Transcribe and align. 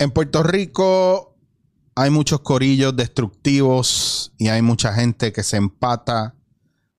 En 0.00 0.12
Puerto 0.12 0.42
Rico 0.42 1.36
hay 1.94 2.08
muchos 2.08 2.40
corillos 2.40 2.96
destructivos 2.96 4.32
y 4.38 4.48
hay 4.48 4.62
mucha 4.62 4.94
gente 4.94 5.30
que 5.30 5.42
se 5.42 5.58
empata 5.58 6.36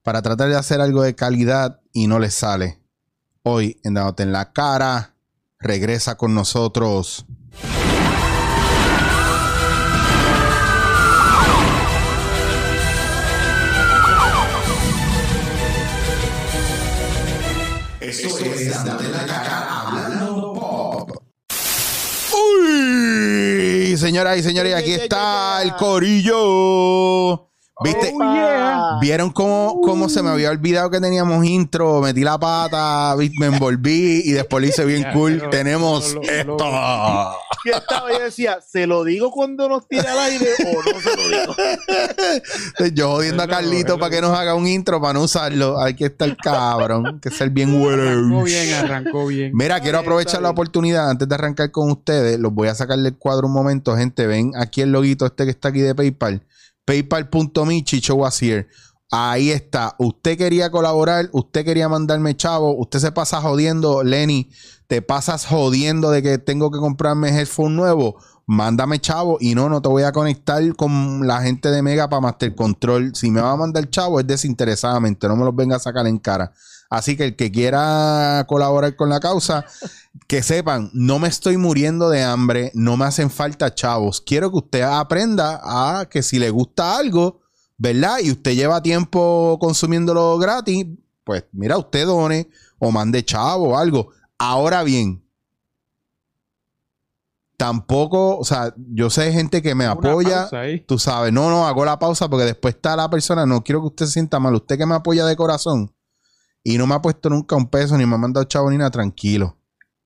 para 0.04 0.22
tratar 0.22 0.50
de 0.50 0.56
hacer 0.56 0.82
algo 0.82 1.02
de 1.02 1.16
calidad 1.16 1.82
y 1.94 2.06
no 2.06 2.20
les 2.20 2.36
sale. 2.36 2.80
Hoy 3.42 3.80
en 3.84 3.96
Dándote 3.96 4.22
en 4.22 4.32
la 4.32 4.54
cara 4.54 5.16
regresa 5.58 6.16
con 6.16 6.36
nosotros. 6.36 7.26
Esto 18.00 18.38
es 18.38 18.70
Dándote 18.70 19.06
en 19.06 19.12
la 19.12 19.26
cara 19.26 19.88
hablando 19.88 20.54
pop. 20.54 21.22
Uy, 23.92 23.98
señoras 23.98 24.38
y 24.38 24.44
señores, 24.44 24.74
aquí 24.74 24.94
está 24.94 25.62
el 25.62 25.76
corillo. 25.76 27.51
¿Viste? 27.84 28.14
Oh, 28.16 28.20
yeah. 28.34 28.98
¿Vieron 29.02 29.32
cómo, 29.32 29.82
cómo 29.82 30.10
se 30.10 30.22
me 30.22 30.30
había 30.30 30.50
olvidado 30.52 30.90
que 30.90 31.00
teníamos 31.00 31.44
intro? 31.46 32.02
Metí 32.02 32.22
la 32.22 32.38
pata, 32.38 33.16
me 33.40 33.46
envolví 33.48 34.22
y 34.26 34.32
después 34.32 34.62
lo 34.62 34.68
hice 34.70 34.86
bien 34.86 35.06
cool. 35.14 35.38
lo- 35.38 35.50
Tenemos 35.50 36.14
lo- 36.14 36.22
lo- 36.22 36.30
esto. 36.30 36.58
Yo 37.64 37.74
estaba 37.78 38.12
y 38.14 38.20
decía, 38.20 38.60
¿se 38.68 38.88
lo 38.88 39.04
digo 39.04 39.30
cuando 39.32 39.70
nos 39.70 39.88
tire 39.88 40.08
al 40.08 40.18
aire 40.20 40.50
o 40.66 40.92
no 40.94 41.00
se 41.00 41.16
lo 41.16 41.28
digo? 41.28 41.56
Yo 42.96 43.10
jodiendo 43.12 43.44
a 43.44 43.48
Carlito 43.48 44.00
para 44.00 44.10
que 44.16 44.22
nos 44.22 44.38
haga 44.38 44.56
un 44.56 44.68
intro 44.68 45.00
para 45.00 45.14
no 45.14 45.22
usarlo. 45.22 45.80
Hay 45.80 45.96
que 45.96 46.06
estar 46.06 46.36
cabrón, 46.38 47.20
que 47.22 47.30
ser 47.30 47.50
bien 47.52 47.72
Arrancó 47.82 48.44
bien, 48.44 48.74
arrancó 48.74 49.28
bien. 49.28 49.52
Mira, 49.54 49.80
quiero 49.80 50.00
aprovechar 50.00 50.42
la 50.42 50.50
oportunidad 50.50 51.10
antes 51.10 51.28
de 51.28 51.36
arrancar 51.36 51.72
con 51.72 51.92
ustedes. 51.92 52.40
Los 52.40 52.54
voy 52.54 52.68
a 52.68 52.76
sacar 52.76 52.98
del 52.98 53.16
cuadro 53.16 53.48
un 53.48 53.54
momento, 53.54 53.96
gente. 53.96 54.26
Ven 54.28 54.52
aquí 54.56 54.82
el 54.82 54.92
loguito 54.92 55.26
este 55.26 55.46
que 55.46 55.52
está 55.52 55.70
aquí 55.70 55.82
de 55.82 55.94
PayPal. 55.96 56.42
PayPal.me, 56.92 57.84
Chicho. 57.86 58.20
Ahí 59.12 59.52
está. 59.52 59.96
Usted 59.98 60.38
quería 60.38 60.70
colaborar, 60.72 61.30
usted 61.32 61.64
quería 61.64 61.88
mandarme 61.88 62.36
chavo, 62.36 62.76
usted 62.78 63.00
se 63.00 63.12
pasa 63.14 63.42
jodiendo, 63.42 64.04
Lenny, 64.04 64.52
te 64.88 65.02
pasas 65.02 65.46
jodiendo 65.46 66.12
de 66.12 66.22
que 66.22 66.38
tengo 66.38 66.70
que 66.70 66.80
comprarme 66.80 67.30
headphone 67.30 67.78
nuevo. 67.78 68.18
Mándame 68.46 69.00
chavo 69.00 69.38
y 69.40 69.56
no, 69.56 69.70
no 69.70 69.82
te 69.82 69.88
voy 69.88 70.04
a 70.04 70.12
conectar 70.12 70.62
con 70.76 71.26
la 71.26 71.42
gente 71.42 71.72
de 71.72 71.82
Mega 71.82 72.10
para 72.10 72.20
Master 72.20 72.54
Control. 72.56 73.16
Si 73.16 73.32
me 73.32 73.40
va 73.40 73.54
a 73.54 73.56
mandar 73.56 73.90
chavo 73.90 74.20
es 74.20 74.28
desinteresadamente, 74.28 75.30
no 75.30 75.38
me 75.38 75.46
los 75.46 75.56
venga 75.56 75.78
a 75.78 75.80
sacar 75.80 76.08
en 76.08 76.18
cara. 76.18 76.52
Así 76.92 77.16
que 77.16 77.24
el 77.24 77.36
que 77.38 77.54
quiera 77.54 78.44
colaborar 78.50 78.98
con 78.98 79.08
la 79.08 79.22
causa, 79.22 79.64
que 80.28 80.44
sepan, 80.44 80.92
no 80.94 81.20
me 81.20 81.30
estoy 81.30 81.56
muriendo 81.56 82.10
de 82.10 82.22
hambre, 82.22 82.70
no 82.74 82.98
me 82.98 83.06
hacen 83.06 83.30
falta 83.30 83.74
chavos. 83.74 84.20
Quiero 84.20 84.52
que 84.52 84.58
usted 84.58 84.82
aprenda 84.82 85.62
a 85.64 86.10
que 86.10 86.22
si 86.22 86.38
le 86.38 86.50
gusta 86.50 86.98
algo, 86.98 87.44
¿verdad? 87.78 88.18
Y 88.22 88.32
usted 88.32 88.56
lleva 88.56 88.84
tiempo 88.84 89.58
consumiéndolo 89.62 90.38
gratis, 90.38 90.86
pues 91.24 91.46
mira, 91.54 91.78
usted 91.78 92.06
done 92.06 92.50
o 92.78 92.92
mande 92.92 93.24
chavo 93.24 93.70
o 93.70 93.78
algo. 93.78 94.10
Ahora 94.38 94.84
bien, 94.84 95.24
tampoco, 97.56 98.38
o 98.38 98.44
sea, 98.44 98.74
yo 98.76 99.10
sé 99.10 99.32
gente 99.32 99.62
que 99.62 99.76
me 99.76 99.86
Una 99.86 99.94
apoya. 99.94 100.50
Tú 100.86 101.00
sabes, 101.00 101.32
no, 101.32 101.50
no, 101.50 101.66
hago 101.66 101.86
la 101.86 102.00
pausa 102.00 102.30
porque 102.30 102.44
después 102.44 102.76
está 102.76 102.98
la 102.98 103.10
persona, 103.10 103.46
no 103.46 103.64
quiero 103.64 103.80
que 103.80 103.88
usted 103.88 104.06
se 104.08 104.12
sienta 104.12 104.42
mal. 104.42 104.56
Usted 104.56 104.78
que 104.78 104.86
me 104.86 104.96
apoya 104.96 105.26
de 105.26 105.38
corazón 105.38 105.94
y 106.64 106.78
no 106.78 106.88
me 106.88 106.96
ha 106.96 107.02
puesto 107.02 107.30
nunca 107.30 107.56
un 107.56 107.70
peso 107.70 107.98
ni 107.98 108.06
me 108.06 108.16
ha 108.16 108.18
mandado 108.18 108.44
chavo 108.46 108.70
ni 108.70 108.78
nada, 108.78 108.92
tranquilo. 108.92 109.58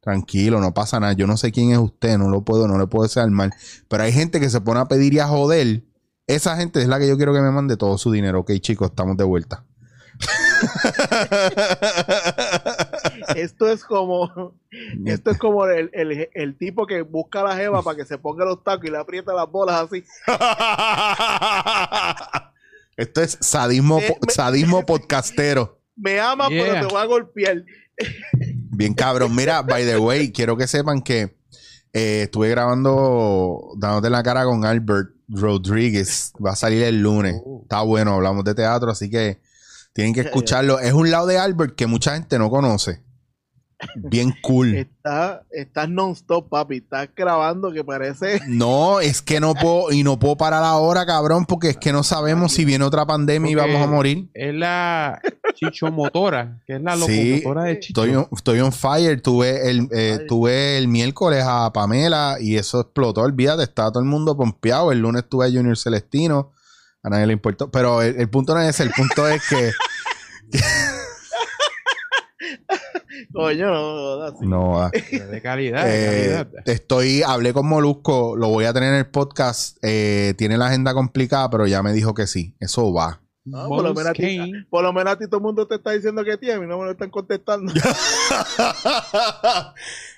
Tranquilo, 0.02 0.59
no 0.59 0.73
pasa 0.73 1.00
nada. 1.00 1.14
Yo 1.14 1.25
no 1.28 1.36
sé 1.36 1.52
quién 1.52 1.72
es 1.72 1.80
usted, 1.80 2.17
no 2.17 2.30
lo 2.30 2.44
puedo, 2.44 2.67
no 2.67 2.78
le 2.78 2.86
puedo 2.88 3.03
desear 3.03 3.30
mal. 3.31 3.52
Pero 3.88 4.03
hay 4.03 4.11
gente 4.14 4.39
que 4.39 4.50
se 4.50 4.61
pone 4.61 4.80
a 4.80 4.86
pedir 4.86 5.14
y 5.16 5.20
a 5.20 5.28
joder. 5.28 5.83
Esa 6.28 6.56
gente 6.58 6.81
es 6.81 6.88
la 6.88 7.00
que 7.00 7.08
yo 7.08 7.17
quiero 7.17 7.33
que 7.33 7.42
me 7.42 7.52
mande 7.52 7.76
todo 7.78 7.98
su 7.98 8.11
dinero. 8.11 8.39
Ok, 8.42 8.52
chicos, 8.59 8.89
estamos 8.92 9.17
de 9.17 9.23
vuelta. 9.23 9.66
Esto 13.36 13.70
es 13.70 13.83
como, 13.83 14.54
esto 15.05 15.32
es 15.32 15.37
como 15.37 15.66
el, 15.66 15.89
el- 15.93 16.30
el 16.33 16.58
tipo 16.58 16.86
que 16.87 17.02
busca 17.02 17.42
a 17.42 17.43
la 17.43 17.55
jeva 17.55 17.82
para 17.82 17.98
que 17.98 18.05
se 18.05 18.17
ponga 18.17 18.45
los 18.45 18.64
tacos 18.64 18.86
y 18.86 18.92
le 18.92 18.98
aprieta 18.98 19.33
las 19.33 19.49
bolas 19.52 19.87
así. 19.87 20.04
Esto 22.98 23.22
es 23.22 23.37
sadismo, 23.42 23.99
Me- 23.99 24.08
po- 24.08 24.17
me- 24.26 24.33
sadismo 24.33 24.86
podcastero. 24.86 25.80
Me 25.95 26.20
ama, 26.20 26.50
Yeah. 26.50 26.64
pero 26.73 26.88
te 26.88 26.94
voy 26.94 27.02
a 27.02 27.06
golpear. 27.06 27.64
Bien 28.72 28.94
cabrón. 28.94 29.36
Mira, 29.36 29.61
by 29.61 29.86
the 29.86 29.98
way, 29.98 30.32
quiero 30.32 30.58
que 30.58 30.67
sepan 30.67 31.02
que 31.02 31.38
eh, 31.94 32.23
estuve 32.23 32.50
grabando 32.50 33.70
dándote 33.78 34.10
la 34.10 34.22
cara 34.22 34.44
con 34.44 34.66
Albert 34.66 35.11
Rodríguez. 35.30 36.34
Va 36.45 36.52
a 36.52 36.55
salir 36.55 36.84
el 36.84 37.02
lunes. 37.02 37.36
Oh. 37.44 37.61
Está 37.64 37.82
bueno, 37.84 38.14
hablamos 38.14 38.44
de 38.44 38.54
teatro, 38.54 38.92
así 38.92 39.10
que 39.10 39.39
tienen 39.94 40.14
que 40.14 40.22
escucharlo. 40.22 40.80
Es 40.80 40.92
un 40.92 41.10
lado 41.10 41.26
de 41.28 41.38
Albert 41.38 41.76
que 41.76 41.88
mucha 41.88 42.14
gente 42.16 42.38
no 42.38 42.50
conoce. 42.50 43.02
Bien 43.95 44.33
cool. 44.41 44.75
Está, 44.75 45.43
estás 45.52 45.89
non-stop, 45.89 46.49
papi. 46.49 46.77
Estás 46.77 47.09
grabando 47.15 47.71
que 47.71 47.83
parece. 47.83 48.41
No, 48.47 48.99
es 48.99 49.21
que 49.21 49.39
no 49.39 49.53
puedo, 49.53 49.91
y 49.91 50.03
no 50.03 50.17
puedo 50.17 50.37
parar 50.37 50.63
ahora, 50.63 51.05
cabrón, 51.05 51.45
porque 51.45 51.69
es 51.69 51.77
que 51.77 51.91
no 51.91 52.03
sabemos 52.03 52.53
si 52.53 52.65
viene 52.65 52.86
otra 52.86 53.05
pandemia 53.05 53.52
y 53.52 53.55
vamos 53.55 53.81
a 53.81 53.87
morir. 53.87 54.30
Es 54.33 54.53
la 54.53 55.21
chichomotora, 55.55 56.61
que 56.65 56.75
es 56.75 56.81
la 56.81 56.95
Sí, 56.97 57.39
locomotora 57.39 57.63
de 57.65 57.80
Chicho. 57.80 58.02
Estoy 58.03 58.15
on, 58.15 58.27
estoy 58.31 58.59
on 58.61 58.71
fire. 58.71 59.21
Tuve 59.21 59.69
el, 59.69 59.87
eh, 59.92 60.19
tuve 60.27 60.77
el 60.77 60.87
miércoles 60.87 61.43
a 61.45 61.71
Pamela 61.73 62.37
y 62.39 62.55
eso 62.57 62.80
explotó. 62.81 63.21
Olvídate, 63.21 63.63
estaba 63.63 63.92
todo 63.92 64.02
el 64.03 64.09
mundo 64.09 64.37
pompeado. 64.37 64.92
El 64.92 64.99
lunes 64.99 65.25
tuve 65.30 65.45
a 65.47 65.52
Junior 65.52 65.77
Celestino. 65.77 66.53
A 67.03 67.09
nadie 67.09 67.27
le 67.27 67.33
importó. 67.33 67.69
Pero 67.69 68.02
el, 68.02 68.15
el 68.19 68.30
punto 68.30 68.53
no 68.55 68.61
es 68.61 68.69
ese. 68.69 68.83
El 68.83 68.92
punto 68.92 69.27
es 69.27 69.42
que. 69.47 69.71
Coño, 73.36 73.66
no, 73.68 74.18
no, 74.18 74.23
así. 74.23 74.48
no, 74.48 74.82
ah, 74.82 74.92
De 75.32 75.42
calidad, 75.42 75.88
eh, 75.88 76.00
de 76.00 76.30
calidad. 76.30 76.48
estoy. 76.66 77.22
Hablé 77.22 77.52
con 77.54 77.68
Molusco. 77.68 78.36
Lo 78.38 78.48
voy 78.48 78.66
a 78.66 78.73
tener 78.73 78.94
en 78.94 79.00
el 79.00 79.08
podcast. 79.08 79.78
eh, 79.82 80.34
tiene 80.38 80.58
la 80.58 80.68
agenda 80.68 80.94
complicada, 80.94 81.50
pero 81.50 81.68
ya 81.68 81.84
me 81.84 81.92
dijo 81.94 82.14
que 82.14 82.28
sí. 82.28 82.56
Eso 82.60 82.94
va. 82.94 83.22
No, 83.44 83.68
por, 83.68 83.84
lo 83.84 83.94
menos 83.94 84.10
a 84.10 84.14
ti, 84.14 84.40
por 84.72 84.84
lo 84.84 84.92
menos 84.92 85.14
a 85.14 85.20
ti 85.20 85.26
todo 85.28 85.38
el 85.38 85.44
mundo 85.44 85.68
te 85.68 85.76
está 85.76 85.92
diciendo 85.92 86.23
que 86.23 86.36
tiene, 86.38 86.62
mí 86.62 86.66
no 86.66 86.80
me 86.80 86.86
lo 86.86 86.92
están 86.92 87.12
contestando. 87.12 87.72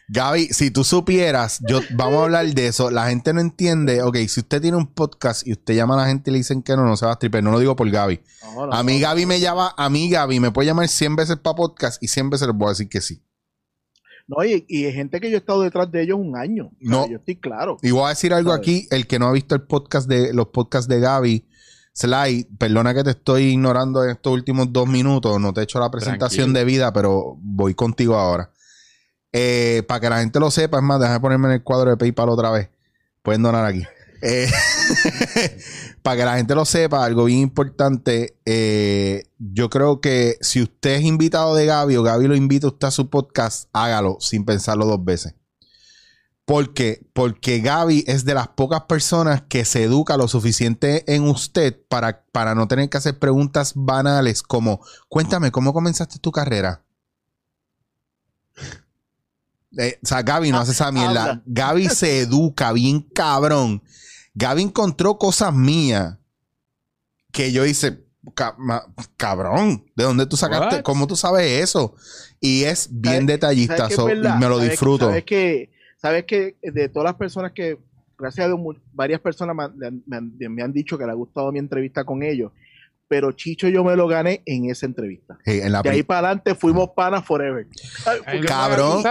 Gaby, 0.10 0.48
si 0.48 0.72
tú 0.72 0.86
supieras, 0.86 1.60
yo 1.68 1.82
vamos 1.96 2.20
a 2.20 2.24
hablar 2.24 2.46
de 2.48 2.68
eso. 2.68 2.90
La 2.90 3.10
gente 3.10 3.34
no 3.34 3.42
entiende. 3.42 4.02
Ok, 4.02 4.16
si 4.30 4.40
usted 4.40 4.62
tiene 4.62 4.78
un 4.78 4.88
podcast 4.88 5.46
y 5.46 5.52
usted 5.52 5.76
llama 5.76 5.96
a 5.96 6.04
la 6.04 6.08
gente 6.08 6.30
y 6.30 6.34
le 6.34 6.38
dicen 6.38 6.64
que 6.64 6.78
no, 6.78 6.86
no 6.86 6.96
se 6.96 7.06
va 7.06 7.12
a 7.12 7.16
stripper. 7.16 7.44
No 7.44 7.52
lo 7.52 7.60
digo 7.60 7.76
por 7.76 7.90
Gaby. 7.90 8.22
No, 8.56 8.68
no, 8.68 8.74
A 8.74 8.84
mí. 8.84 9.02
Gaby 9.02 9.26
me 9.26 9.42
llama, 9.42 9.74
a 9.78 9.90
mí 9.90 10.10
Gaby 10.10 10.40
me 10.40 10.52
puede 10.52 10.68
llamar 10.68 10.88
100 10.88 11.16
veces 11.18 11.36
para 11.38 11.58
podcast 11.58 12.02
y 12.02 12.08
100 12.08 12.30
veces 12.30 12.48
les 12.48 12.56
voy 12.56 12.68
a 12.68 12.70
decir 12.70 12.88
que 12.88 13.02
sí. 13.02 13.22
No, 14.30 14.44
y, 14.46 14.66
y 14.68 14.86
hay 14.86 14.94
gente 14.94 15.20
que 15.20 15.30
yo 15.30 15.36
he 15.36 15.40
estado 15.40 15.62
detrás 15.62 15.92
de 15.92 16.04
ellos 16.04 16.18
un 16.20 16.38
año. 16.38 16.68
O 16.68 16.70
sea, 16.70 16.90
No. 16.90 17.10
Yo 17.10 17.18
estoy 17.18 17.36
claro. 17.38 17.78
Y 17.82 17.92
voy 17.92 18.06
a 18.06 18.10
decir 18.10 18.34
algo 18.34 18.52
¿Sabes? 18.52 18.62
aquí, 18.62 18.88
el 18.92 19.08
que 19.08 19.20
no 19.20 19.28
ha 19.28 19.32
visto 19.34 19.56
el 19.56 19.62
podcast 19.64 20.08
de 20.08 20.34
los 20.34 20.48
podcasts 20.48 20.88
de 20.88 21.00
Gaby, 21.02 21.46
Sly, 21.94 22.48
perdona 22.58 22.94
que 22.94 23.04
te 23.04 23.10
estoy 23.12 23.44
ignorando 23.44 24.04
en 24.04 24.12
estos 24.12 24.32
últimos 24.32 24.72
dos 24.72 24.88
minutos, 24.88 25.40
no 25.42 25.52
te 25.54 25.62
he 25.62 25.64
hecho 25.64 25.80
la 25.80 25.90
presentación 25.92 26.54
Tranquilo. 26.54 26.60
de 26.60 26.66
vida, 26.66 26.94
pero 26.94 27.38
voy 27.42 27.74
contigo 27.74 28.16
ahora. 28.16 28.52
Eh, 29.40 29.84
para 29.84 30.00
que 30.00 30.10
la 30.10 30.20
gente 30.20 30.40
lo 30.40 30.50
sepa, 30.50 30.78
es 30.78 30.84
más, 30.84 31.00
déjame 31.00 31.20
ponerme 31.20 31.48
en 31.50 31.54
el 31.54 31.64
cuadro 31.64 31.92
de 31.92 31.98
PayPal 31.98 32.30
otra 32.30 32.50
vez. 32.50 32.72
Pueden 33.22 33.44
donar 33.44 33.66
aquí. 33.66 33.84
Eh, 34.24 34.50
para 36.02 36.18
que 36.18 36.26
la 36.26 36.38
gente 36.38 36.56
lo 36.56 36.66
sepa, 36.66 37.06
algo 37.06 37.26
bien 37.26 37.42
importante, 37.42 38.36
eh, 38.46 39.26
yo 39.38 39.70
creo 39.70 40.02
que 40.02 40.40
si 40.42 40.64
usted 40.64 40.96
es 40.96 41.04
invitado 41.04 41.54
de 41.54 41.68
Gaby 41.68 41.98
o 41.98 42.02
Gaby 42.02 42.28
lo 42.28 42.36
invita 42.36 42.66
a 42.66 42.72
usted 42.72 42.88
a 42.88 42.92
su 42.92 43.12
podcast, 43.12 43.70
hágalo 43.74 44.18
sin 44.22 44.44
pensarlo 44.44 44.88
dos 44.88 45.06
veces. 45.06 45.36
¿Por 46.46 46.74
qué? 46.74 47.06
Porque 47.14 47.60
Gaby 47.60 48.06
es 48.08 48.26
de 48.26 48.34
las 48.34 48.48
pocas 48.48 48.86
personas 48.86 49.44
que 49.48 49.66
se 49.66 49.84
educa 49.84 50.18
lo 50.18 50.28
suficiente 50.28 51.04
en 51.14 51.30
usted 51.30 51.80
para, 51.88 52.26
para 52.32 52.56
no 52.56 52.68
tener 52.68 52.90
que 52.90 52.98
hacer 52.98 53.20
preguntas 53.20 53.74
banales 53.76 54.42
como, 54.42 54.82
cuéntame, 55.10 55.52
¿cómo 55.52 55.74
comenzaste 55.74 56.18
tu 56.18 56.32
carrera? 56.32 56.82
Eh, 59.78 60.00
o 60.04 60.06
sea, 60.08 60.22
Gaby 60.24 60.52
no 60.52 60.60
hace 60.60 60.72
esa 60.72 60.92
mierda. 60.92 61.22
Habla. 61.24 61.44
Gaby 61.46 61.88
se 61.90 62.20
educa 62.22 62.72
bien 62.74 63.02
cabrón. 63.02 63.82
Gaby 64.34 64.64
encontró 64.64 65.18
cosas 65.18 65.54
mías 65.54 66.18
que 67.32 67.52
yo 67.52 67.66
hice, 67.66 68.04
"Ca- 68.36 68.56
ma- 68.58 68.86
cabrón, 69.16 69.86
¿de 69.96 70.04
dónde 70.04 70.26
tú 70.26 70.38
sacaste? 70.38 70.78
What? 70.78 70.82
¿Cómo 70.84 71.08
tú 71.08 71.16
sabes 71.16 71.62
eso? 71.64 71.96
Y 72.40 72.64
es 72.64 72.90
bien 72.92 73.14
¿Sabes- 73.16 73.28
detallista, 73.28 73.78
¿Sabes 73.78 73.88
qué 73.90 73.94
es 73.94 74.00
so- 74.00 74.06
verdad? 74.06 74.38
me 74.40 74.48
lo 74.48 74.56
¿Sabes- 74.58 74.70
disfruto. 74.72 75.06
Sabes 75.08 75.24
que, 75.26 75.72
sabes 76.02 76.26
que 76.26 76.58
de 76.62 76.90
todas 76.90 77.06
las 77.06 77.16
personas 77.16 77.52
que, 77.52 77.78
gracias 78.18 78.46
a 78.46 78.48
Dios, 78.48 78.60
varias 78.94 79.20
personas 79.22 79.56
han- 79.60 80.04
me 80.06 80.18
han- 80.18 80.34
me 80.56 80.64
han 80.64 80.74
dicho 80.74 80.98
que 80.98 81.06
le 81.06 81.12
ha 81.12 81.16
gustado 81.16 81.52
mi 81.52 81.60
entrevista 81.60 82.04
con 82.04 82.24
ellos. 82.24 82.52
Pero 83.08 83.32
Chicho 83.32 83.68
yo 83.70 83.84
me 83.84 83.96
lo 83.96 84.08
gané 84.08 84.42
en 84.46 84.70
esa 84.70 84.86
entrevista. 84.86 85.38
Sí, 85.46 85.60
en 85.62 85.72
la 85.72 85.82
De 85.82 85.90
ahí 85.90 86.04
para 86.04 86.28
adelante 86.28 86.56
fuimos 86.56 86.90
panas 86.96 87.26
forever. 87.26 87.68
Cabrón. 88.46 89.04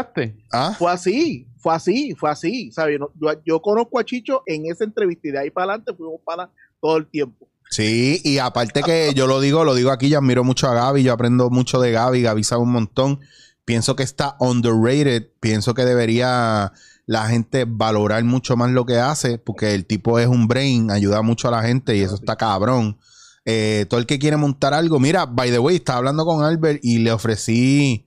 ¿Ah? 0.52 0.74
Fue 0.78 0.90
así, 0.92 1.46
fue 1.58 1.74
así, 1.74 2.14
fue 2.14 2.30
así. 2.30 2.70
¿sabes? 2.72 2.98
Yo, 2.98 3.10
yo- 3.20 3.40
yo 3.44 3.60
conozco 3.62 3.98
a 3.98 4.04
Chicho 4.04 4.42
en 4.46 4.66
esa 4.70 4.84
entrevista 4.84 5.28
y 5.28 5.30
de 5.32 5.38
ahí 5.38 5.50
para 5.50 5.72
adelante 5.72 5.94
fuimos 5.96 6.20
panas 6.24 6.48
todo 6.80 6.96
el 6.96 7.06
tiempo. 7.06 7.48
Sí, 7.70 8.20
y 8.22 8.38
aparte 8.38 8.82
que 8.82 9.12
yo 9.14 9.26
lo 9.26 9.40
digo, 9.40 9.64
lo 9.64 9.74
digo 9.74 9.90
aquí, 9.90 10.08
yo 10.08 10.18
admiro 10.18 10.44
mucho 10.44 10.68
a 10.68 10.74
Gaby, 10.74 11.02
yo 11.02 11.12
aprendo 11.12 11.50
mucho 11.50 11.80
de 11.80 11.90
Gaby, 11.90 12.22
Gaby 12.22 12.44
sabe 12.44 12.62
un 12.62 12.70
montón. 12.72 13.20
Pienso 13.64 13.96
que 13.96 14.04
está 14.04 14.36
underrated, 14.38 15.28
pienso 15.40 15.74
que 15.74 15.84
debería 15.84 16.72
la 17.06 17.26
gente 17.26 17.64
valorar 17.66 18.22
mucho 18.22 18.56
más 18.56 18.70
lo 18.70 18.86
que 18.86 18.98
hace, 18.98 19.38
porque 19.38 19.74
el 19.74 19.84
tipo 19.86 20.20
es 20.20 20.28
un 20.28 20.46
brain, 20.46 20.92
ayuda 20.92 21.22
mucho 21.22 21.48
a 21.48 21.50
la 21.50 21.62
gente 21.62 21.96
y 21.96 22.02
eso 22.02 22.14
está 22.14 22.36
cabrón. 22.36 22.98
Eh, 23.48 23.86
todo 23.88 24.00
el 24.00 24.06
que 24.06 24.18
quiere 24.18 24.36
montar 24.36 24.74
algo, 24.74 24.98
mira, 24.98 25.24
by 25.24 25.50
the 25.50 25.58
way, 25.60 25.76
estaba 25.76 25.98
hablando 25.98 26.24
con 26.24 26.42
Albert 26.44 26.80
y 26.82 26.98
le 26.98 27.12
ofrecí 27.12 28.04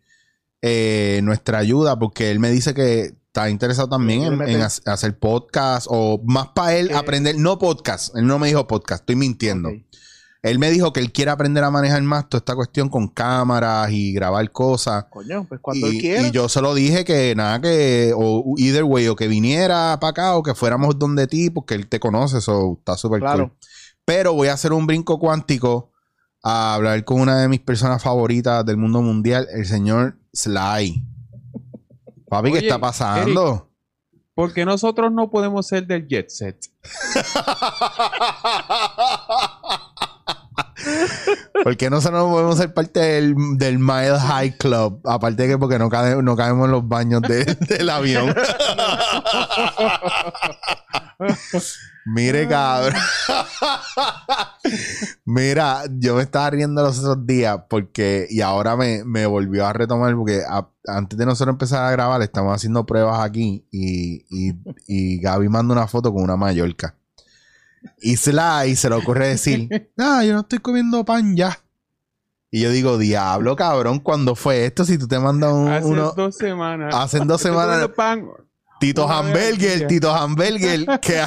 eh, 0.61 1.21
nuestra 1.23 1.59
ayuda 1.59 1.97
porque 1.97 2.29
él 2.31 2.39
me 2.39 2.51
dice 2.51 2.73
que 2.73 3.13
está 3.27 3.49
interesado 3.49 3.87
también 3.87 4.23
en, 4.23 4.41
en 4.41 4.59
hac- 4.61 4.81
hacer 4.85 5.17
podcast 5.17 5.87
o 5.89 6.19
más 6.25 6.47
para 6.49 6.75
él 6.75 6.91
aprender, 6.93 7.37
no 7.37 7.57
podcast, 7.57 8.15
él 8.17 8.27
no 8.27 8.37
me 8.39 8.47
dijo 8.47 8.67
podcast, 8.67 9.01
estoy 9.03 9.15
mintiendo. 9.15 9.69
Él 10.41 10.57
me 10.57 10.71
dijo 10.71 10.93
que 10.93 11.01
él 11.01 11.11
quiere 11.11 11.31
aprender 11.31 11.63
a 11.65 11.69
manejar 11.71 12.01
más 12.01 12.29
toda 12.29 12.39
esta 12.39 12.55
cuestión 12.55 12.87
con 12.87 13.09
cámaras 13.09 13.91
y 13.91 14.13
grabar 14.13 14.49
cosas. 14.53 15.05
Coño, 15.09 15.45
pues 15.47 15.59
cuando 15.61 15.87
Y, 15.91 15.95
él 15.95 16.01
quiera. 16.01 16.27
y 16.27 16.31
yo 16.31 16.47
se 16.47 16.61
lo 16.61 16.73
dije 16.73 17.03
que 17.03 17.33
nada, 17.35 17.59
que 17.59 18.13
o 18.15 18.53
either 18.57 18.83
way, 18.85 19.07
o 19.09 19.17
que 19.17 19.27
viniera 19.27 19.97
para 19.99 20.11
acá 20.11 20.35
o 20.35 20.43
que 20.43 20.55
fuéramos 20.55 20.97
donde 20.97 21.27
ti, 21.27 21.49
porque 21.49 21.75
él 21.75 21.87
te 21.87 21.99
conoce, 21.99 22.37
eso 22.37 22.75
está 22.79 22.95
súper 22.95 23.19
Claro. 23.19 23.49
cool. 23.49 23.57
Pero 24.09 24.33
voy 24.33 24.47
a 24.47 24.53
hacer 24.53 24.73
un 24.73 24.87
brinco 24.87 25.19
cuántico 25.19 25.91
a 26.41 26.73
hablar 26.73 27.05
con 27.05 27.21
una 27.21 27.39
de 27.39 27.47
mis 27.47 27.59
personas 27.59 28.01
favoritas 28.01 28.65
del 28.65 28.75
mundo 28.75 29.03
mundial, 29.03 29.47
el 29.53 29.67
señor 29.67 30.17
Sly. 30.33 31.05
Papi, 32.27 32.53
¿qué 32.53 32.57
está 32.57 32.79
pasando? 32.79 33.69
Porque 34.33 34.65
nosotros 34.65 35.11
no 35.11 35.29
podemos 35.29 35.67
ser 35.67 35.85
del 35.85 36.07
jet 36.07 36.27
set. 36.29 36.57
¿Por 41.63 41.77
qué 41.77 41.89
no 41.89 41.99
podemos 42.01 42.57
ser 42.57 42.73
parte 42.73 42.99
del, 42.99 43.35
del 43.57 43.79
Mile 43.79 44.17
High 44.19 44.57
Club? 44.57 45.01
Aparte 45.05 45.43
de 45.43 45.49
que 45.49 45.57
porque 45.57 45.77
no, 45.79 45.89
cabe- 45.89 46.21
no 46.23 46.35
cabemos 46.35 46.65
en 46.65 46.71
los 46.71 46.87
baños 46.87 47.21
de- 47.21 47.45
del 47.69 47.89
avión. 47.89 48.33
Mire, 52.05 52.47
cabrón. 52.47 52.93
Mira, 55.25 55.83
yo 55.91 56.15
me 56.15 56.23
estaba 56.23 56.49
riendo 56.49 56.81
los 56.81 56.99
otros 56.99 57.25
días 57.27 57.59
porque, 57.69 58.25
y 58.29 58.41
ahora 58.41 58.75
me, 58.75 59.03
me 59.03 59.25
volvió 59.25 59.65
a 59.67 59.73
retomar 59.73 60.15
porque 60.15 60.41
antes 60.87 61.17
de 61.19 61.25
nosotros 61.25 61.53
empezar 61.53 61.83
a 61.85 61.91
grabar, 61.91 62.21
estamos 62.21 62.55
haciendo 62.55 62.85
pruebas 62.85 63.19
aquí 63.19 63.65
y, 63.71 64.25
y, 64.29 64.53
y 64.87 65.19
Gaby 65.19 65.49
manda 65.49 65.73
una 65.73 65.87
foto 65.87 66.11
con 66.13 66.23
una 66.23 66.35
Mallorca. 66.37 66.95
Y 68.01 68.17
Sly 68.17 68.75
se 68.75 68.89
le 68.89 68.95
ocurre 68.95 69.27
decir, 69.29 69.91
no, 69.95 70.23
yo 70.23 70.33
no 70.33 70.39
estoy 70.41 70.59
comiendo 70.59 71.03
pan 71.05 71.35
ya. 71.35 71.59
Y 72.51 72.61
yo 72.61 72.71
digo, 72.71 72.97
diablo, 72.97 73.55
cabrón, 73.55 73.99
¿cuándo 73.99 74.35
fue 74.35 74.65
esto? 74.65 74.83
Si 74.83 74.97
tú 74.97 75.07
te 75.07 75.19
mandas 75.19 75.53
un, 75.53 75.67
Hace 75.67 75.85
uno... 75.87 76.13
dos 76.15 76.35
semanas. 76.35 76.95
Hace 76.95 77.19
dos 77.19 77.41
semanas... 77.41 77.87
pan. 77.89 78.27
Tito 78.79 79.05
Una 79.05 79.19
Hamburger. 79.19 79.87
Tito 79.87 80.11
Hamburger, 80.13 80.85
que 81.01 81.21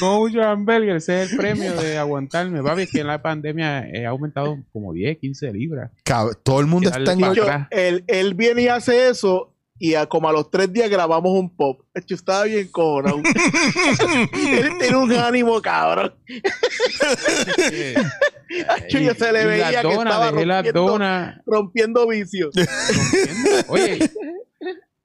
Como 0.00 0.20
mucho 0.20 0.42
hamburger, 0.42 0.96
ese 0.96 1.22
es 1.22 1.30
el 1.32 1.36
premio 1.36 1.74
de 1.74 1.98
aguantarme. 1.98 2.62
Papi, 2.62 2.82
es 2.82 2.90
que 2.90 3.00
en 3.00 3.08
la 3.08 3.20
pandemia 3.20 3.86
he 3.88 4.06
aumentado 4.06 4.56
como 4.72 4.92
10, 4.94 5.18
15 5.18 5.52
libras. 5.52 5.90
cab- 6.04 6.36
todo 6.42 6.60
el 6.60 6.66
mundo 6.66 6.88
está 6.90 7.12
en... 7.12 7.66
él, 7.70 8.04
él 8.06 8.34
viene 8.34 8.62
y 8.62 8.68
hace 8.68 9.10
eso 9.10 9.53
y 9.84 9.94
a, 9.94 10.06
como 10.06 10.30
a 10.30 10.32
los 10.32 10.50
tres 10.50 10.72
días 10.72 10.88
grabamos 10.88 11.38
un 11.38 11.54
pop. 11.54 11.82
Yo 12.06 12.16
estaba 12.16 12.44
bien 12.44 12.68
cojonado. 12.68 13.18
él 14.32 14.70
tiene 14.80 14.96
un 14.96 15.12
ánimo, 15.12 15.60
cabrón. 15.60 16.14
Yo 18.88 18.98
ya 18.98 19.14
se 19.14 19.30
le 19.30 19.42
y 19.42 19.46
veía 19.46 19.82
que 19.82 19.92
estaba 19.92 20.30
rompiendo- 21.44 22.08
vicios. 22.08 22.54
Oye, 23.68 23.98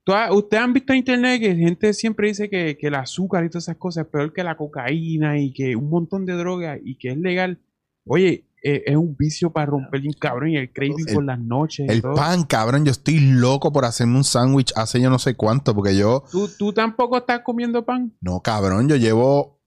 ¿tú 0.06 0.14
ha- 0.14 0.32
ustedes 0.34 0.64
han 0.64 0.72
visto 0.72 0.94
en 0.94 1.00
internet 1.00 1.42
que 1.42 1.56
gente 1.56 1.94
siempre 1.94 2.30
dice 2.30 2.50
que, 2.50 2.78
que 2.78 2.88
el 2.88 2.96
azúcar 2.96 3.44
y 3.44 3.50
todas 3.50 3.66
esas 3.66 3.76
cosas 3.76 4.06
es 4.06 4.12
peor 4.12 4.32
que 4.32 4.44
la 4.44 4.56
cocaína 4.56 5.38
y 5.40 5.52
que 5.52 5.76
un 5.76 5.90
montón 5.90 6.26
de 6.26 6.36
drogas 6.36 6.80
y 6.84 6.96
que 6.98 7.10
es 7.10 7.18
legal. 7.18 7.60
Oye, 8.06 8.46
eh, 8.64 8.84
es 8.86 8.96
un 8.96 9.16
vicio 9.18 9.52
para 9.52 9.68
romper 9.68 10.02
un 10.02 10.14
cabrón 10.14 10.50
y 10.50 10.58
el 10.58 10.72
craving 10.72 11.08
El- 11.08 11.14
por 11.14 11.24
las 11.24 11.40
noches. 11.40 11.88
y 11.88 11.92
El 11.92 12.02
todo. 12.02 12.16
pan, 12.16 12.44
cabrón, 12.44 12.86
yo 12.86 12.92
estoy 12.92 13.20
loco 13.20 13.72
por 13.72 13.86
hacerme 13.86 14.18
un 14.18 14.24
sándwich 14.24 14.72
hace 14.76 15.02
yo 15.02 15.10
no 15.10 15.20
sé 15.20 15.36
cuánto, 15.36 15.74
porque 15.76 15.96
yo... 15.96 16.24
¿Tú, 16.32 16.50
tú 16.58 16.74
tampoco 16.74 17.18
estás 17.18 17.42
comiendo 17.44 17.86
pan. 17.86 18.14
No, 18.22 18.42
cabrón, 18.42 18.88
yo 18.90 18.96
llevo... 18.96 19.60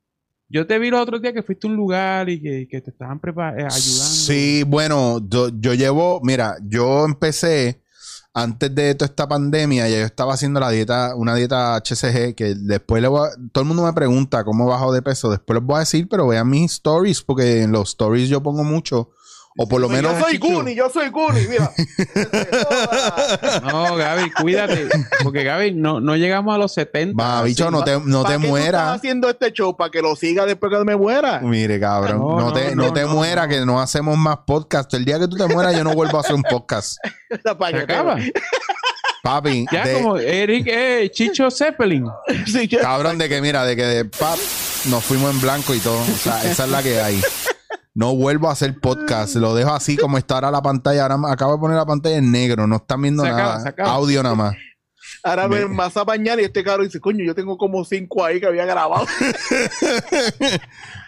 Yo 0.49 0.67
te 0.67 0.79
vi 0.79 0.91
los 0.91 1.01
otros 1.01 1.23
días 1.23 1.33
que 1.33 1.43
fuiste 1.43 1.67
a 1.67 1.71
un 1.71 1.77
lugar 1.77 2.29
y 2.29 2.41
que, 2.41 2.69
que 2.71 2.81
te 2.83 2.91
estaban 2.91 3.19
eh, 3.19 3.31
ayudando. 3.31 3.71
Sí, 3.71 4.63
bueno, 4.67 5.21
yo, 5.29 5.49
yo 5.59 5.73
llevo... 5.75 6.21
Mira, 6.23 6.57
yo 6.63 7.05
empecé 7.07 7.82
antes 8.35 8.75
de 8.75 8.95
toda 8.95 9.07
esta 9.07 9.29
pandemia, 9.29 9.89
ya 9.89 9.99
yo 10.01 10.07
estaba 10.07 10.35
haciendo 10.35 10.59
la 10.61 10.71
dieta, 10.71 11.15
una 11.15 11.35
dieta 11.35 11.77
HCG, 11.77 12.35
que 12.35 12.55
después 12.55 13.03
le 13.03 13.09
voy 13.09 13.29
a- 13.29 13.33
todo 13.53 13.63
el 13.63 13.69
mundo 13.69 13.83
me 13.85 13.93
pregunta 13.93 14.43
cómo 14.45 14.67
bajo 14.67 14.93
de 14.93 15.03
peso, 15.03 15.31
después 15.31 15.59
les 15.59 15.67
voy 15.67 15.77
a 15.77 15.81
decir, 15.81 16.09
pero 16.09 16.27
vean 16.27 16.49
mis 16.49 16.73
stories, 16.73 17.23
porque 17.23 17.63
en 17.63 17.73
los 17.73 17.91
stories 17.91 18.29
yo 18.29 18.43
pongo 18.43 18.65
mucho, 18.65 19.11
o 19.57 19.69
por 19.69 19.81
lo 19.81 19.89
Pues 19.89 20.03
menos... 20.03 20.19
yo 20.19 20.25
soy. 20.25 20.39
Guni, 20.39 20.75
yo 20.75 20.89
soy 20.91 21.09
Guni, 21.11 21.41
mira. 21.49 21.71
No, 23.63 23.97
Gaby, 23.97 24.31
cuídate. 24.33 24.89
Porque 25.23 25.45
Gaby, 25.45 25.73
no, 25.75 26.01
no 26.01 26.17
llegamos 26.17 26.55
a 26.55 26.59
los 26.59 26.73
70. 26.75 27.23
Va, 27.23 27.43
bicho, 27.43 27.71
no 27.71 27.85
te, 27.85 27.99
no 28.01 28.23
¿Para 28.23 28.39
te 28.39 28.47
mueras. 28.47 28.97
haciendo 28.97 29.29
este 29.29 29.53
show 29.53 29.77
para 29.77 29.91
que 29.91 30.01
lo 30.03 30.17
siga 30.17 30.47
después 30.47 30.73
que 30.73 30.85
me 30.85 30.97
muera. 30.97 31.41
Mire, 31.41 31.79
cabrón, 31.81 32.19
no, 32.19 32.41
No, 32.41 32.53
te, 32.53 32.71
no, 32.75 32.83
no 32.83 32.89
no, 32.89 32.93
te 32.95 33.03
no, 33.03 33.09
mueras, 33.09 33.47
no. 33.47 33.51
que 33.55 33.61
no 33.67 33.81
hacemos 33.81 34.17
más 34.17 34.39
podcast. 34.47 34.93
El 34.95 35.05
día 35.05 35.19
que 35.19 35.29
tú 35.29 35.37
te 35.37 35.47
mueras, 35.47 35.77
yo 35.77 35.85
no 35.85 35.93
vuelvo 35.95 36.19
a 36.19 36.21
hacer 36.21 36.35
un 36.35 36.43
podcast. 36.43 36.97
Se 37.45 37.51
acaba. 37.77 38.17
Papi, 39.23 39.67
Ya 39.71 39.85
de- 39.85 39.95
como 39.95 40.17
Eric 40.19 40.67
eh, 40.69 41.11
Chicho 41.13 41.51
Zeppelin. 41.51 42.07
Sí, 42.47 42.69
cabrón, 42.69 43.19
de 43.19 43.29
que 43.29 43.41
mira, 43.41 43.65
de 43.65 43.77
que 43.77 43.85
de 43.85 44.05
pap 44.05 44.37
nos 44.87 45.05
fuimos 45.05 45.33
en 45.33 45.41
blanco 45.41 45.75
y 45.75 45.79
todo. 45.79 46.01
O 46.01 46.05
sea, 46.17 46.43
esa 46.45 46.65
es 46.65 46.71
la 46.71 46.83
que 46.83 47.01
hay. 47.01 47.21
No 47.95 48.15
vuelvo 48.17 48.49
a 48.49 48.53
hacer 48.53 48.81
podcast. 48.81 49.37
Lo 49.37 49.55
dejo 49.55 49.71
así 49.73 49.97
como 49.97 50.17
está 50.17 50.37
ahora 50.37 50.51
la 50.51 50.63
pantalla. 50.63 51.03
Ahora 51.03 51.33
acabo 51.33 51.53
de 51.53 51.59
poner 51.59 51.77
la 51.77 51.85
pantalla 51.87 52.17
en 52.17 52.31
negro. 52.33 52.67
No 52.67 52.77
están 52.77 53.03
viendo 53.03 53.23
Se 53.23 53.31
nada. 53.31 53.69
acaba. 53.69 53.91
Audio 53.93 54.23
nada 54.23 54.35
más. 54.35 54.55
Ahora 55.25 55.47
Me- 55.49 55.65
vas 55.77 55.97
a 55.97 56.05
bañar 56.05 56.41
y 56.41 56.45
este 56.45 56.65
cabrón 56.65 56.87
dice, 56.87 56.99
coño, 57.01 57.25
yo 57.25 57.35
tengo 57.35 57.57
como 57.57 57.85
cinco 57.85 58.25
ahí 58.25 58.41
que 58.41 58.47
había 58.47 58.65
grabado. 58.65 59.07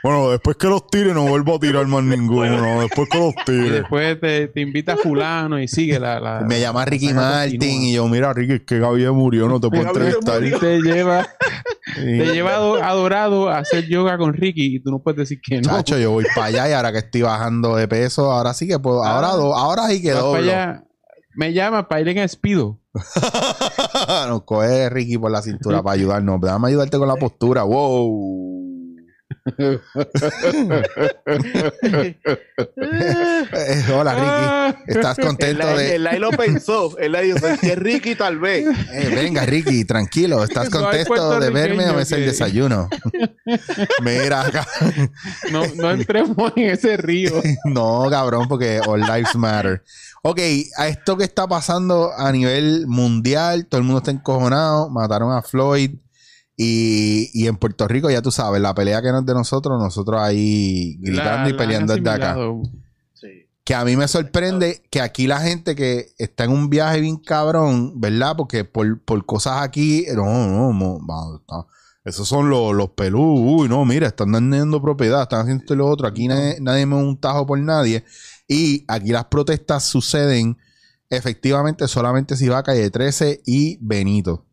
Bueno, 0.02 0.30
después 0.30 0.56
que 0.58 0.66
los 0.66 0.87
tire, 0.88 1.14
no 1.14 1.23
vuelvo 1.26 1.56
a 1.56 1.58
tirar 1.58 1.87
más 1.87 2.04
ninguno. 2.04 2.80
Después 2.82 3.08
que 3.08 3.18
los 3.18 3.32
Y 3.32 3.44
tire. 3.46 3.70
después 3.80 4.20
te, 4.20 4.49
te 4.49 4.61
invita 4.61 4.99
fulano 4.99 5.58
y 5.58 5.66
sigue 5.66 5.99
la... 5.99 6.20
la 6.20 6.40
Me 6.42 6.61
llama 6.61 6.84
Ricky 6.84 7.14
Martin 7.14 7.58
continúa. 7.58 7.84
y 7.88 7.92
yo, 7.94 8.08
mira, 8.08 8.32
Ricky, 8.34 8.52
es 8.52 8.61
que 8.66 8.78
Gaby 8.80 9.06
murió, 9.12 9.49
no 9.49 9.58
te 9.61 9.70
puedo 9.70 9.82
entrevistar. 9.82 10.40
Te 10.61 10.82
lleva, 10.82 11.26
Y- 11.96 12.18
te 12.18 12.32
lleva 12.34 12.54
ado- 12.56 12.82
adorado 12.82 13.49
a 13.49 13.58
hacer 13.61 13.87
yoga 13.88 14.18
con 14.18 14.34
Ricky 14.34 14.76
y 14.76 14.80
tú 14.82 14.90
no 14.90 14.99
puedes 15.02 15.16
decir 15.20 15.40
que 15.42 15.56
no. 15.62 15.70
Chacho, 15.70 15.99
yo 15.99 16.11
voy 16.11 16.26
para 16.34 16.49
allá 16.49 16.68
y 16.68 16.73
ahora 16.75 16.92
que 16.92 16.99
estoy 16.99 17.23
bajando 17.23 17.75
de 17.76 17.88
peso, 17.88 18.30
ahora 18.30 18.52
sí 18.52 18.68
que 18.68 18.78
puedo. 18.78 19.02
Ahora, 19.04 19.30
Ah. 19.32 19.37
do- 19.37 19.54
ahora 19.56 19.87
sí 19.88 20.02
que 20.02 20.11
doblo. 20.11 20.37
allá, 20.42 20.84
me 21.34 21.54
llama 21.54 21.88
para 21.88 22.02
ir 22.02 22.08
en 22.08 22.18
Espido. 22.18 22.78
Nos 24.28 24.42
coge 24.44 24.88
Ricky 24.88 25.18
por 25.18 25.30
la 25.30 25.42
cintura 25.42 25.82
para 25.82 25.94
ayudarnos. 25.94 26.40
Déjame 26.40 26.68
ayudarte 26.68 26.98
con 26.98 27.08
la 27.08 27.16
postura. 27.16 27.64
Wow. 27.64 28.53
Eh, 33.56 33.84
hola, 33.94 34.14
Ah. 34.16 34.74
Ricky. 34.78 34.92
¿Estás 34.98 35.18
El, 35.18 35.24
contento 35.26 35.68
el, 35.70 35.76
de.? 35.76 35.94
el 35.96 36.06
ahí 36.06 36.18
lo 36.18 36.30
pensó. 36.30 36.96
Él 36.98 37.12
le 37.12 37.22
dijo, 37.22 37.38
que 37.60 37.74
Ricky 37.76 38.14
tal 38.14 38.38
vez. 38.38 38.66
Eh, 38.92 39.12
venga, 39.14 39.44
Ricky, 39.44 39.84
tranquilo. 39.84 40.42
¿Estás 40.44 40.70
contento 40.70 41.38
de 41.40 41.50
verme 41.50 41.88
o 41.90 41.98
es 42.00 42.10
el 42.12 42.20
que- 42.20 42.26
desayuno? 42.26 42.88
Mira, 44.02 44.42
acá. 44.42 44.66
No, 45.50 45.62
no 45.76 45.90
entremos 45.90 46.52
en 46.56 46.70
ese 46.70 46.96
río. 46.96 47.32
No, 47.64 48.06
cabrón, 48.10 48.46
porque 48.48 48.80
all 48.86 49.00
lives 49.00 49.34
matter. 49.36 49.82
Ok, 50.22 50.38
a 50.78 50.88
esto 50.88 51.16
que 51.16 51.24
está 51.24 51.46
pasando 51.46 52.12
a 52.16 52.30
nivel 52.32 52.86
mundial, 52.86 53.66
todo 53.66 53.78
el 53.78 53.84
mundo 53.84 53.98
está 53.98 54.10
encojonado, 54.10 54.88
mataron 54.90 55.32
a 55.32 55.42
Floyd 55.42 55.90
y, 56.56 57.30
y 57.34 57.46
en 57.49 57.56
Puerto 57.56 57.88
Rico, 57.88 58.11
ya 58.11 58.23
tú 58.23 58.30
sabes, 58.30 58.61
la 58.61 58.75
pelea 58.75 59.02
que 59.02 59.11
no 59.11 59.20
es 59.20 59.26
de 59.26 59.34
nosotros, 59.34 59.80
nosotros 59.80 60.20
ahí 60.20 60.96
gritando 61.00 61.42
La- 61.44 61.49
y 61.50 61.52
peleando 61.54 61.94
desde 61.96 62.11
acá. 62.11 62.37
Sí. 63.14 63.28
Que 63.64 63.75
a 63.75 63.84
mí 63.84 63.96
me 63.96 64.06
sorprende 64.08 64.82
que 64.90 65.00
aquí 65.00 65.26
la 65.26 65.40
gente 65.40 65.75
que 65.75 66.08
está 66.18 66.44
en 66.44 66.52
un 66.52 66.70
viaje 66.70 67.00
bien 67.00 67.16
cabrón, 67.16 68.00
¿verdad? 68.00 68.37
Porque 68.37 68.64
por, 68.64 69.00
por 69.02 69.25
cosas 69.26 69.62
aquí, 69.62 70.06
no, 70.14 70.73
no, 70.73 70.73
no, 70.73 71.66
Esos 72.04 72.28
son 72.28 72.50
los, 72.50 72.75
los 72.75 72.90
pelú. 72.90 73.23
Uy, 73.23 73.68
no, 73.68 73.84
mira, 73.84 74.06
están 74.06 74.30
dando 74.32 74.80
propiedad, 74.82 75.23
están 75.23 75.40
haciendo 75.40 75.62
esto 75.62 75.75
y 75.75 75.76
lo 75.78 75.87
otro. 75.88 76.06
Aquí 76.06 76.28
nadie, 76.28 76.58
nadie 76.61 76.87
me 76.87 76.94
da 76.96 77.02
un 77.02 77.16
tajo 77.18 77.46
por 77.46 77.58
nadie. 77.58 78.04
Y 78.46 78.84
aquí 78.87 79.11
las 79.11 79.25
protestas 79.25 79.84
suceden 79.84 80.56
efectivamente 81.11 81.88
solamente 81.88 82.37
si 82.37 82.49
va 82.49 82.58
a 82.58 82.62
calle 82.62 82.90
13 82.90 83.42
y 83.46 83.78
Benito. 83.80 84.44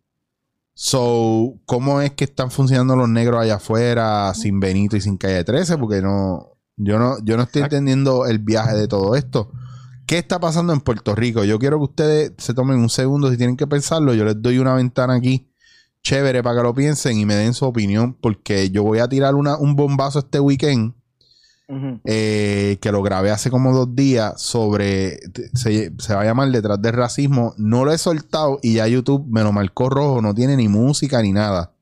So, 0.74 1.60
¿cómo 1.66 2.02
es 2.02 2.12
que 2.12 2.24
están 2.24 2.50
funcionando 2.50 2.96
los 2.96 3.10
negros 3.10 3.42
allá 3.42 3.56
afuera 3.56 4.34
sin 4.34 4.60
Benito 4.60 4.96
y 4.98 5.02
sin 5.02 5.18
calle 5.18 5.44
13? 5.44 5.78
Porque 5.78 6.02
no, 6.02 6.58
yo 6.78 6.98
no, 6.98 7.18
yo 7.24 7.38
no 7.38 7.44
estoy 7.44 7.62
Exacto. 7.62 7.76
entendiendo 7.76 8.26
el 8.26 8.40
viaje 8.40 8.76
de 8.76 8.88
todo 8.88 9.16
esto. 9.16 9.52
¿Qué 10.08 10.18
está 10.18 10.40
pasando 10.40 10.74
en 10.74 10.82
Puerto 10.82 11.16
Rico? 11.16 11.44
Yo 11.44 11.60
quiero 11.60 11.78
que 11.78 11.84
ustedes 11.86 12.34
se 12.38 12.54
tomen 12.54 12.80
un 12.80 12.90
segundo 12.90 13.30
si 13.30 13.38
tienen 13.38 13.58
que 13.58 13.68
pensarlo. 13.68 14.14
Yo 14.14 14.26
les 14.26 14.42
doy 14.42 14.58
una 14.58 14.74
ventana 14.74 15.16
aquí 15.16 15.48
chévere 16.04 16.42
para 16.42 16.58
que 16.58 16.64
lo 16.64 16.74
piensen 16.74 17.18
y 17.18 17.26
me 17.26 17.36
den 17.36 17.54
su 17.54 17.66
opinión 17.66 18.16
porque 18.20 18.72
yo 18.72 18.84
voy 18.84 19.00
a 19.00 19.08
tirar 19.08 19.36
una, 19.36 19.58
un 19.58 19.76
bombazo 19.76 20.20
este 20.20 20.40
weekend 20.40 20.96
Eh, 22.06 22.78
que 22.82 22.92
lo 22.92 23.02
grabé 23.02 23.32
hace 23.32 23.50
como 23.50 23.74
dos 23.74 23.96
días 23.96 24.42
sobre, 24.42 25.20
se, 25.54 25.92
se 25.98 26.14
va 26.16 26.22
a 26.22 26.26
llamar 26.26 26.50
Detrás 26.50 26.82
del 26.82 26.94
Racismo. 26.94 27.54
No 27.58 27.86
lo 27.86 27.94
he 27.94 27.98
soltado 27.98 28.60
y 28.62 28.74
ya 28.76 28.88
YouTube 28.88 29.26
me 29.30 29.42
lo 29.44 29.52
marcó 29.52 29.90
rojo, 29.90 30.22
no 30.22 30.34
tiene 30.36 30.56
ni 30.58 30.68
música 30.68 31.22
ni 31.22 31.32
nada. 31.32 31.74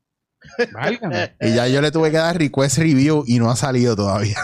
Válgame. 0.72 1.32
Y 1.40 1.54
ya 1.54 1.68
yo 1.68 1.80
le 1.82 1.90
tuve 1.90 2.10
que 2.10 2.16
dar 2.16 2.36
request 2.38 2.78
review 2.78 3.24
y 3.26 3.38
no 3.38 3.50
ha 3.50 3.56
salido 3.56 3.94
todavía. 3.96 4.36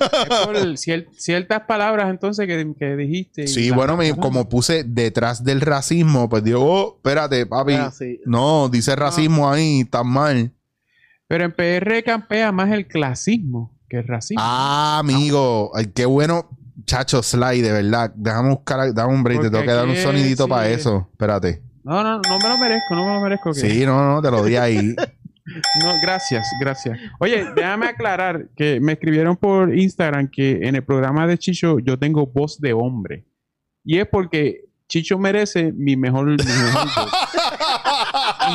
Es 0.00 0.38
por 0.44 0.56
cier- 0.76 1.06
ciertas 1.16 1.62
palabras 1.62 2.10
entonces 2.10 2.46
que, 2.46 2.74
que 2.78 2.96
dijiste. 2.96 3.46
Sí, 3.46 3.70
bueno, 3.70 3.96
me- 3.96 4.16
como 4.16 4.48
puse 4.48 4.82
detrás 4.84 5.44
del 5.44 5.60
racismo, 5.60 6.28
pues 6.28 6.42
digo, 6.42 6.60
oh, 6.62 6.96
espérate, 6.96 7.46
papi. 7.46 7.74
Ah, 7.74 7.90
sí. 7.96 8.20
No, 8.26 8.68
dice 8.68 8.96
racismo 8.96 9.50
ahí, 9.50 9.80
está 9.82 10.02
mal. 10.02 10.52
Pero 11.28 11.44
en 11.44 11.52
PR 11.52 12.02
campea 12.04 12.50
más 12.52 12.70
el 12.72 12.86
clasismo 12.86 13.75
que 13.88 14.02
racismo. 14.02 14.42
Ah, 14.44 14.98
amigo, 15.00 15.70
ay, 15.74 15.86
qué 15.94 16.04
bueno. 16.06 16.48
Chacho, 16.84 17.22
Sly, 17.22 17.62
de 17.62 17.72
verdad. 17.72 18.12
Déjame 18.14 18.50
buscar, 18.50 18.92
dame 18.94 19.12
un 19.14 19.22
break, 19.22 19.40
te 19.40 19.44
Porque 19.46 19.50
tengo 19.56 19.64
que 19.70 19.76
dar 19.76 19.84
un 19.86 19.92
aquí, 19.92 20.00
sonidito 20.02 20.44
sí. 20.44 20.50
para 20.50 20.68
eso. 20.68 21.08
Espérate. 21.12 21.62
No, 21.82 22.02
no, 22.02 22.20
no 22.20 22.38
me 22.38 22.48
lo 22.48 22.58
merezco, 22.58 22.94
no 22.94 23.06
me 23.06 23.14
lo 23.14 23.20
merezco. 23.20 23.52
que- 23.52 23.60
Sí, 23.60 23.86
no, 23.86 24.04
no, 24.14 24.22
te 24.22 24.30
lo 24.30 24.44
di 24.44 24.56
ahí. 24.56 24.94
No, 25.80 25.92
gracias, 26.02 26.44
gracias. 26.60 26.98
Oye, 27.20 27.46
déjame 27.54 27.86
aclarar 27.86 28.48
que 28.56 28.80
me 28.80 28.94
escribieron 28.94 29.36
por 29.36 29.72
Instagram 29.78 30.28
que 30.28 30.66
en 30.66 30.74
el 30.74 30.82
programa 30.82 31.24
de 31.28 31.38
Chicho 31.38 31.78
yo 31.78 31.96
tengo 31.96 32.26
voz 32.26 32.60
de 32.60 32.72
hombre. 32.72 33.28
Y 33.84 33.98
es 33.98 34.08
porque 34.08 34.64
Chicho 34.88 35.18
merece 35.20 35.72
mi 35.72 35.96
mejor, 35.96 36.26
mi 36.26 36.34
mejor 36.36 36.84
voz. 36.96 37.12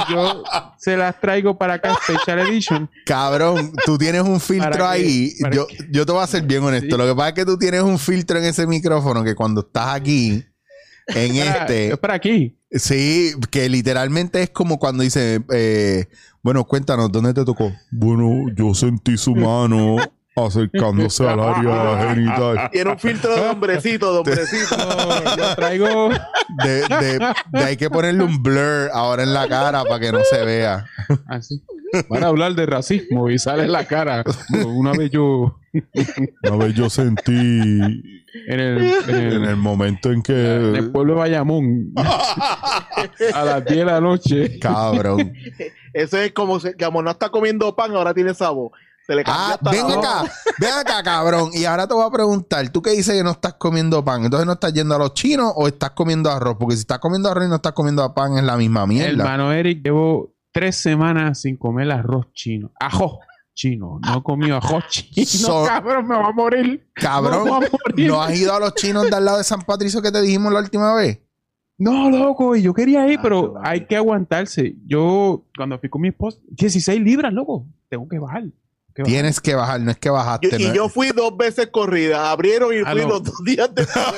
Y 0.08 0.14
yo 0.14 0.44
se 0.78 0.98
las 0.98 1.20
traigo 1.20 1.58
para 1.58 1.76
acá, 1.76 1.96
Special 2.04 2.40
Edition. 2.48 2.90
Cabrón, 3.06 3.74
tú 3.86 3.98
tienes 3.98 4.22
un 4.22 4.40
filtro 4.40 4.88
ahí. 4.88 5.34
¿Para 5.42 5.56
Yo, 5.56 5.68
yo 5.92 6.06
te 6.06 6.12
voy 6.12 6.24
a 6.24 6.28
ser 6.28 6.44
bien 6.44 6.64
honesto. 6.64 6.96
Sí. 6.96 7.02
Lo 7.02 7.08
que 7.08 7.16
pasa 7.16 7.30
es 7.30 7.36
que 7.36 7.46
tú 7.46 7.58
tienes 7.58 7.82
un 7.82 8.00
filtro 8.00 8.38
en 8.40 8.46
ese 8.46 8.66
micrófono 8.68 9.24
que 9.24 9.36
cuando 9.36 9.62
estás 9.62 9.96
aquí, 9.96 10.44
en 11.08 11.38
Para- 11.38 11.62
este, 11.62 11.88
Es 11.94 11.98
para 11.98 12.14
aquí. 12.16 12.58
sí, 12.72 13.34
que 13.50 13.68
literalmente 13.70 14.42
es 14.44 14.50
como 14.50 14.80
cuando 14.80 15.04
dice, 15.04 15.44
eh, 15.54 16.08
bueno, 16.42 16.64
cuéntanos, 16.66 17.12
¿dónde 17.12 17.34
te 17.34 17.44
tocó? 17.46 17.72
Bueno, 17.92 18.46
yo 18.56 18.74
sentí 18.74 19.18
su 19.18 19.36
mano 19.36 19.98
acercándose 20.36 21.28
al 21.28 21.40
área 21.40 22.10
genital. 22.14 22.70
Tiene 22.72 22.92
un 22.92 23.00
filtro 23.00 23.36
de 23.36 23.50
hombrecito, 23.50 24.14
de 24.14 24.20
hombrecito. 24.20 24.76
Yo 25.38 25.56
traigo. 25.56 26.10
De, 26.64 26.82
de- 26.88 27.34
de 27.52 27.64
hay 27.64 27.78
que 27.78 27.90
ponerle 27.90 28.24
un 28.24 28.42
blur 28.42 28.90
ahora 28.94 29.24
en 29.24 29.34
la 29.34 29.48
cara 29.48 29.84
para 29.84 30.00
que 30.00 30.12
no 30.12 30.20
se 30.30 30.44
vea. 30.44 30.86
Así. 31.28 31.62
Van 32.10 32.24
a 32.24 32.28
hablar 32.28 32.54
de 32.56 32.66
racismo 32.66 33.30
y 33.30 33.38
sale 33.38 33.64
en 33.64 33.72
la 33.74 33.84
cara. 33.86 34.24
Una 34.66 34.94
vez 34.94 35.12
yo 35.12 35.58
Una 36.44 36.56
vez 36.66 36.74
yo 36.76 36.90
sentí 36.90 37.32
en 37.32 38.20
el, 38.60 38.94
en 39.08 39.16
el- 39.16 39.34
en 39.34 39.44
el 39.46 39.56
momento 39.58 40.10
en 40.10 40.16
en 40.16 40.22
que... 40.24 40.34
el 40.78 40.92
pueblo 40.92 41.14
de 41.14 41.20
Bayamón 41.20 41.94
a 41.96 43.44
las 43.46 43.66
10 43.66 43.78
de 43.80 43.86
la 43.86 44.02
noche. 44.02 44.60
Cabrón. 44.60 45.34
Eso 45.94 46.18
es 46.18 46.32
como, 46.34 46.60
se, 46.60 46.76
como 46.76 47.02
no 47.02 47.12
está 47.12 47.30
comiendo 47.30 47.74
pan, 47.76 47.92
ahora 47.96 48.14
tiene 48.14 48.34
sabor. 48.34 48.72
Se 49.08 49.16
le 49.16 49.24
cambia 49.24 49.54
Ah, 49.56 49.70
ven 49.72 49.88
la 49.88 49.94
acá, 49.96 50.32
ven 50.60 50.72
acá, 50.74 51.04
cabrón. 51.04 51.50
Y 51.54 51.66
ahora 51.66 51.88
te 51.88 51.94
voy 51.94 52.06
a 52.06 52.12
preguntar, 52.12 52.70
¿tú 52.70 52.82
qué 52.82 52.92
dices 52.92 53.16
que 53.16 53.24
no 53.24 53.32
estás 53.32 53.56
comiendo 53.56 54.04
pan? 54.06 54.24
Entonces 54.24 54.46
no 54.46 54.54
estás 54.54 54.74
yendo 54.74 54.96
a 54.96 55.00
los 55.00 55.14
chinos 55.14 55.52
o 55.56 55.68
estás 55.68 55.92
comiendo 55.92 56.30
arroz? 56.32 56.56
Porque 56.60 56.76
si 56.76 56.82
estás 56.82 57.00
comiendo 57.00 57.30
arroz 57.30 57.46
y 57.46 57.50
no 57.50 57.56
estás 57.56 57.74
comiendo 57.74 58.14
pan 58.14 58.38
es 58.38 58.44
la 58.44 58.58
misma 58.58 58.86
mierda. 58.86 59.10
Hermano 59.24 59.52
Eric, 59.52 59.84
llevo 59.84 60.36
tres 60.52 60.76
semanas 60.78 61.42
sin 61.42 61.58
comer 61.58 61.92
arroz 61.92 62.28
chino. 62.34 62.72
Ajo 62.80 63.20
chino. 63.54 64.00
No 64.06 64.20
he 64.20 64.24
comido 64.24 64.58
ajo 64.58 64.80
chino. 64.90 65.26
So- 65.26 65.66
cabrón, 65.66 66.08
me 66.08 66.16
va 66.16 66.28
a 66.28 66.32
morir. 66.32 66.88
Me 66.96 67.02
Cabrón, 67.02 67.46
va 67.52 67.58
a 67.58 67.60
morir. 67.60 68.08
¿no 68.08 68.22
has 68.22 68.36
ido 68.38 68.54
a 68.54 68.60
los 68.60 68.76
chinos 68.76 69.10
de 69.10 69.16
al 69.16 69.26
lado 69.26 69.40
de 69.40 69.44
San 69.44 69.62
Patricio 69.64 70.02
que 70.02 70.12
te 70.12 70.22
dijimos 70.22 70.54
la 70.54 70.60
última 70.60 70.94
vez? 70.94 71.20
No, 71.78 72.12
loco, 72.12 72.56
y 72.56 72.62
yo 72.62 72.76
quería 72.76 73.08
ir, 73.08 73.18
Ah, 73.18 73.22
pero 73.24 73.54
hay 73.64 73.88
que 73.88 73.96
aguantarse. 73.98 74.76
Yo, 74.86 75.46
cuando 75.58 75.80
fui 75.80 75.90
con 75.90 76.02
mi 76.02 76.10
esposa, 76.10 76.38
16 76.52 77.02
libras, 77.02 77.34
loco, 77.34 77.66
tengo 77.90 78.08
que 78.08 78.20
bajar. 78.20 78.44
Tienes 78.94 79.40
que 79.40 79.56
bajar, 79.56 79.80
no 79.82 79.92
es 79.92 79.98
que 79.98 80.10
bajaste. 80.10 80.50
Yo- 80.52 80.58
y 80.58 80.68
no- 80.68 80.74
yo 80.74 80.90
fui 80.90 81.10
dos 81.10 81.36
veces 81.38 81.68
corrida. 81.72 82.30
Abrieron 82.32 82.74
y 82.74 82.80
Ah, 82.86 82.92
fui 82.92 83.02
no. 83.02 83.08
los 83.10 83.24
dos 83.24 83.44
días 83.46 83.70
después. 83.74 84.06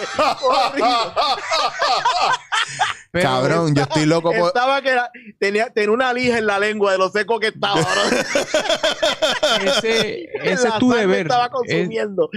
Pero- 3.12 3.30
Cabrón, 3.30 3.76
yo 3.76 3.84
estoy 3.84 4.06
loco 4.08 4.32
por... 4.32 4.48
Estaba 4.48 4.82
que 4.82 4.90
era- 4.90 5.12
tenía, 5.40 5.70
tenía 5.70 5.92
una 5.92 6.12
lija 6.14 6.40
en 6.40 6.48
la 6.48 6.58
lengua 6.58 6.92
de 6.94 6.98
lo 6.98 7.10
seco 7.10 7.40
que 7.40 7.48
estaba. 7.50 7.80
Ese, 9.64 10.30
es 10.44 10.64
tu 10.80 10.92
deber. 10.92 11.22
Estaba 11.28 11.46
Es- 11.46 11.52
consumiendo. 11.52 12.30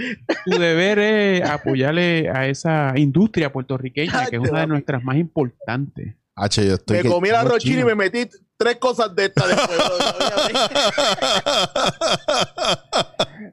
tu 0.45 0.51
deber 0.59 0.99
es 0.99 1.49
apoyarle 1.49 2.29
a 2.29 2.45
esa 2.47 2.93
industria 2.95 3.51
puertorriqueña, 3.51 4.27
que 4.27 4.35
es 4.35 4.41
una 4.49 4.59
de 4.61 4.67
nuestras 4.67 5.03
más 5.03 5.15
importantes. 5.17 6.13
H, 6.39 6.67
yo 6.67 6.75
estoy 6.75 6.97
Me 6.97 7.03
que- 7.03 7.09
comí 7.09 7.29
la 7.29 7.43
rochina 7.43 7.81
y 7.81 7.83
me 7.83 7.95
metí 7.95 8.29
tres 8.57 8.75
cosas 8.77 9.15
de 9.15 9.25
estas 9.25 9.47
después. 9.47 9.79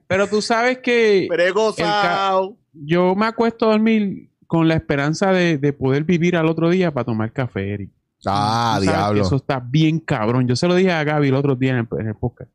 Pero 0.07 0.26
tú 0.29 0.43
sabes 0.43 0.79
que 0.79 1.26
Pero 1.29 1.43
he 1.43 1.50
gozado. 1.50 2.57
yo 2.73 3.14
me 3.14 3.26
acuesto 3.26 3.67
a 3.67 3.71
dormir 3.73 4.31
con 4.47 4.69
la 4.69 4.75
esperanza 4.75 5.33
de, 5.33 5.59
de 5.59 5.73
poder 5.73 6.05
vivir 6.05 6.37
al 6.37 6.47
otro 6.47 6.71
día 6.71 6.93
para 6.93 7.05
tomar 7.05 7.33
café, 7.33 7.75
Eric. 7.75 7.91
Ah, 8.26 8.79
diablo. 8.81 9.23
Eso 9.23 9.37
está 9.37 9.61
bien 9.61 9.99
cabrón. 10.00 10.47
Yo 10.47 10.57
se 10.57 10.67
lo 10.67 10.75
dije 10.75 10.93
a 10.93 11.05
Gaby 11.05 11.29
el 11.29 11.35
otro 11.35 11.57
día 11.57 11.73
en 11.73 11.79
el, 11.79 11.88
en 12.00 12.09
el 12.09 12.14
podcast. 12.14 12.50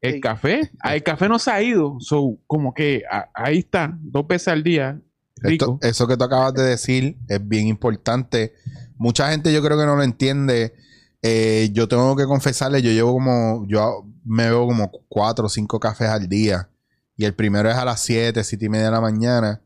El 0.00 0.14
Sí. 0.14 0.20
café, 0.20 0.70
ah, 0.80 0.94
el 0.94 1.02
café 1.02 1.28
no 1.28 1.38
se 1.38 1.50
ha 1.50 1.62
ido. 1.62 1.96
So, 2.00 2.38
como 2.46 2.74
que 2.74 3.02
a- 3.10 3.30
ahí 3.34 3.58
está, 3.58 3.96
dos 4.00 4.26
veces 4.26 4.48
al 4.48 4.62
día. 4.62 5.00
Rico. 5.36 5.78
Esto- 5.80 5.88
eso 5.88 6.06
que 6.06 6.16
tú 6.18 6.24
acabas 6.24 6.52
de 6.54 6.62
decir 6.64 7.16
es 7.28 7.46
bien 7.48 7.66
importante. 7.68 8.52
Mucha 8.96 9.30
gente 9.30 9.52
yo 9.52 9.62
creo 9.62 9.78
que 9.78 9.86
no 9.86 9.96
lo 9.96 10.02
entiende. 10.02 10.74
Eh, 11.22 11.70
yo 11.72 11.88
tengo 11.88 12.16
que 12.16 12.26
confesarle, 12.26 12.82
yo 12.82 12.90
llevo 12.90 13.12
como, 13.14 13.66
yo 13.66 14.04
me 14.24 14.44
bebo 14.44 14.66
como 14.66 14.90
cuatro 15.08 15.46
o 15.46 15.48
cinco 15.48 15.80
cafés 15.80 16.08
al 16.08 16.28
día. 16.28 16.68
Y 17.16 17.24
el 17.24 17.34
primero 17.34 17.70
es 17.70 17.76
a 17.76 17.84
las 17.84 18.00
7, 18.00 18.42
siete 18.44 18.66
y 18.66 18.68
media 18.68 18.86
de 18.86 18.90
la 18.90 19.00
mañana. 19.00 19.62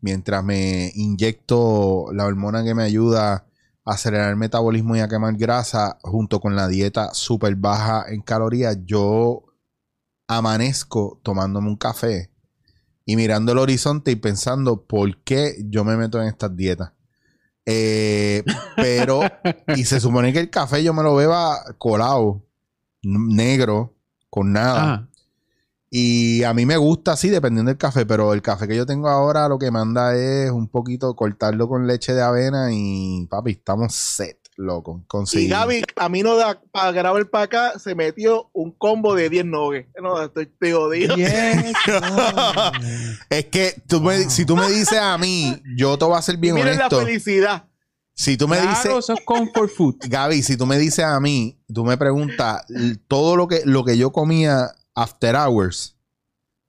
Mientras 0.00 0.42
me 0.44 0.90
inyecto 0.94 2.06
la 2.12 2.26
hormona 2.26 2.64
que 2.64 2.74
me 2.74 2.82
ayuda 2.82 3.46
a 3.84 3.92
acelerar 3.92 4.30
el 4.30 4.36
metabolismo 4.36 4.96
y 4.96 5.00
a 5.00 5.08
quemar 5.08 5.36
grasa, 5.36 5.98
junto 6.02 6.40
con 6.40 6.56
la 6.56 6.68
dieta 6.68 7.12
súper 7.14 7.56
baja 7.56 8.04
en 8.08 8.22
calorías, 8.22 8.78
yo 8.84 9.44
amanezco 10.28 11.20
tomándome 11.22 11.68
un 11.68 11.76
café 11.76 12.30
y 13.04 13.16
mirando 13.16 13.52
el 13.52 13.58
horizonte 13.58 14.10
y 14.10 14.16
pensando 14.16 14.84
por 14.84 15.22
qué 15.22 15.56
yo 15.68 15.84
me 15.84 15.96
meto 15.96 16.20
en 16.20 16.28
estas 16.28 16.56
dietas. 16.56 16.92
Eh, 17.66 18.42
pero, 18.76 19.22
y 19.76 19.84
se 19.84 20.00
supone 20.00 20.32
que 20.32 20.40
el 20.40 20.50
café 20.50 20.82
yo 20.82 20.94
me 20.94 21.02
lo 21.02 21.14
beba 21.14 21.62
colado, 21.78 22.42
negro, 23.02 23.94
con 24.30 24.52
nada. 24.52 25.08
Y 25.94 26.42
a 26.44 26.54
mí 26.54 26.64
me 26.64 26.78
gusta 26.78 27.12
así, 27.12 27.28
dependiendo 27.28 27.68
del 27.68 27.76
café, 27.76 28.06
pero 28.06 28.32
el 28.32 28.40
café 28.40 28.66
que 28.66 28.76
yo 28.76 28.86
tengo 28.86 29.08
ahora 29.10 29.46
lo 29.48 29.58
que 29.58 29.70
manda 29.70 30.16
es 30.16 30.50
un 30.50 30.68
poquito 30.68 31.14
cortarlo 31.14 31.68
con 31.68 31.86
leche 31.86 32.14
de 32.14 32.22
avena 32.22 32.68
y 32.72 33.26
papi, 33.26 33.50
estamos 33.52 33.94
set, 33.94 34.38
loco. 34.62 35.00
Y 35.02 35.06
Conseguí. 35.06 35.48
Gaby, 35.48 35.82
camino 35.94 36.36
de, 36.36 36.44
para 36.70 36.92
grabar 36.92 37.28
para 37.28 37.44
acá, 37.44 37.78
se 37.78 37.94
metió 37.94 38.48
un 38.52 38.70
combo 38.72 39.14
de 39.14 39.28
10 39.28 39.44
nogues. 39.44 39.86
No, 40.00 40.22
estoy, 40.22 40.50
yes, 41.16 41.72
no. 41.88 42.72
Es 43.30 43.44
que 43.46 43.82
tú 43.86 44.00
me- 44.00 44.20
Wow. 44.22 44.30
si 44.30 44.44
tú 44.46 44.56
me 44.56 44.70
dices 44.70 44.98
a 44.98 45.16
mí, 45.18 45.60
yo 45.76 45.96
te 45.98 46.04
voy 46.04 46.16
a 46.16 46.22
ser 46.22 46.36
bien 46.36 46.54
Miren 46.54 46.78
la 46.78 46.86
honesto. 46.86 47.00
felicidad. 47.04 47.64
Si 48.14 48.36
tú 48.36 48.46
me 48.46 48.56
Claro, 48.58 48.70
dices, 48.70 48.92
eso 48.98 49.12
es 49.14 49.20
comfort 49.24 49.70
food. 49.70 49.96
Gaby, 50.08 50.42
si 50.42 50.56
tú 50.56 50.66
me 50.66 50.78
dices 50.78 51.04
a 51.04 51.18
mí, 51.18 51.58
tú 51.72 51.84
me 51.84 51.96
preguntas 51.96 52.62
todo 53.08 53.36
lo 53.36 53.48
que, 53.48 53.62
lo 53.64 53.84
que 53.84 53.96
yo 53.96 54.12
comía 54.12 54.70
after 54.94 55.34
hours, 55.34 55.96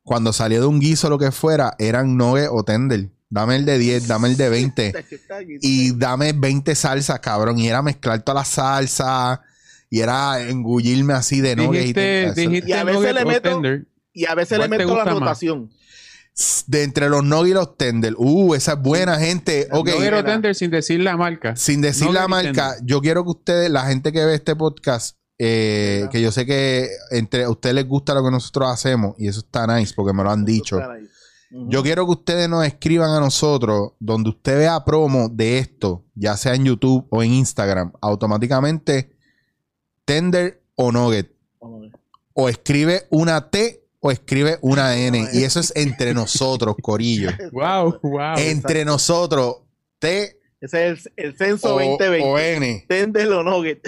cuando 0.03 0.31
salía 0.33 0.59
de 0.61 0.65
un 0.65 0.79
guiso 0.79 1.07
o 1.07 1.09
lo 1.09 1.17
que 1.19 1.31
fuera, 1.31 1.75
eran 1.79 2.15
nuggets 2.17 2.49
o 2.51 2.63
tender. 2.63 3.09
Dame 3.33 3.55
el 3.55 3.65
de 3.65 3.79
10, 3.79 4.07
dame 4.07 4.27
el 4.27 4.37
de 4.37 4.47
20. 4.49 4.93
Y 5.61 5.97
dame 5.97 6.33
20 6.33 6.75
salsas, 6.75 7.19
cabrón. 7.19 7.57
Y 7.57 7.67
era 7.67 7.81
mezclar 7.81 8.21
todas 8.21 8.41
las 8.41 8.47
salsas 8.49 9.39
y 9.89 10.01
era 10.01 10.39
engullirme 10.41 11.13
así 11.13 11.41
de 11.41 11.55
no 11.55 11.73
Y 11.73 12.71
a 12.71 12.83
veces 12.83 13.13
le 13.13 13.25
meto- 13.25 13.49
tender. 13.49 13.87
Y 14.13 14.25
a 14.25 14.35
veces 14.35 14.59
le 14.59 14.67
¿Cuál 14.67 14.69
te 14.69 14.85
meto 14.85 14.97
la 14.97 15.05
más? 15.05 15.13
rotación. 15.15 15.71
De 16.67 16.83
entre 16.83 17.09
los 17.09 17.23
nuggets 17.23 17.49
y 17.49 17.53
los 17.55 17.75
tender. 17.77 18.13
Uh, 18.17 18.53
esa 18.53 18.73
es 18.73 18.79
buena, 18.79 19.17
gente. 19.19 19.67
Ok. 19.71 19.87
Nugget 19.87 19.95
o 19.95 19.99
Mira. 20.17 20.23
tender 20.25 20.53
sin 20.53 20.69
decir 20.69 20.99
la 20.99 21.17
marca. 21.17 21.55
Sin 21.55 21.81
decir 21.81 22.11
la 22.11 22.27
marca, 22.27 22.73
tender. 22.73 22.85
yo 22.85 23.01
quiero 23.01 23.23
que 23.23 23.31
ustedes, 23.31 23.71
la 23.71 23.87
gente 23.87 24.11
que 24.11 24.23
ve 24.25 24.35
este 24.35 24.55
podcast, 24.55 25.17
eh, 25.39 26.07
que 26.11 26.21
yo 26.21 26.31
sé 26.31 26.45
que 26.45 26.87
entre 27.09 27.45
a 27.45 27.49
ustedes 27.49 27.73
les 27.73 27.87
gusta 27.87 28.13
lo 28.13 28.23
que 28.23 28.29
nosotros 28.29 28.69
hacemos, 28.69 29.15
y 29.17 29.27
eso 29.27 29.39
está 29.39 29.65
nice 29.65 29.93
porque 29.95 30.13
me 30.13 30.23
lo 30.23 30.29
han 30.29 30.45
dicho. 30.45 30.79
Yo 31.55 31.83
quiero 31.83 32.05
que 32.05 32.11
ustedes 32.13 32.49
nos 32.49 32.65
escriban 32.65 33.11
a 33.11 33.19
nosotros 33.19 33.91
donde 33.99 34.31
usted 34.31 34.57
vea 34.57 34.83
promo 34.83 35.29
de 35.29 35.59
esto, 35.59 36.03
ya 36.15 36.35
sea 36.35 36.55
en 36.55 36.65
YouTube 36.65 37.05
o 37.11 37.21
en 37.21 37.31
Instagram, 37.31 37.93
automáticamente 38.01 39.11
tender 40.03 40.63
o 40.75 40.91
nugget. 40.91 41.31
O 42.33 42.49
escribe 42.49 43.03
una 43.11 43.51
T 43.51 43.83
o 43.99 44.09
escribe 44.09 44.57
una 44.61 44.97
N. 44.97 45.27
Y 45.31 45.43
eso 45.43 45.59
es 45.59 45.71
entre 45.75 46.13
nosotros, 46.15 46.75
Corillo. 46.81 47.29
Wow, 47.51 47.99
wow. 48.01 48.35
Entre 48.37 48.83
nosotros, 48.83 49.57
T 49.99 50.39
Ese 50.59 50.89
es 50.89 51.05
el, 51.15 51.25
el 51.27 51.37
censo 51.37 51.75
o, 51.75 51.79
2020. 51.79 52.27
o 52.27 52.39
N. 52.39 52.85
Tender 52.89 53.27
o 53.31 53.43
nugget. 53.43 53.87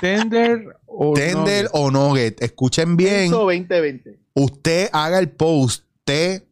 Tender 0.00 0.76
o 0.86 1.12
Tender 1.12 1.64
nugget. 1.64 1.70
o 1.72 1.90
nugget. 1.90 2.42
Escuchen 2.42 2.96
bien. 2.96 3.24
Censo 3.24 3.40
2020. 3.40 4.18
Usted 4.32 4.88
haga 4.92 5.18
el 5.18 5.28
post 5.30 5.84
T, 6.04 6.46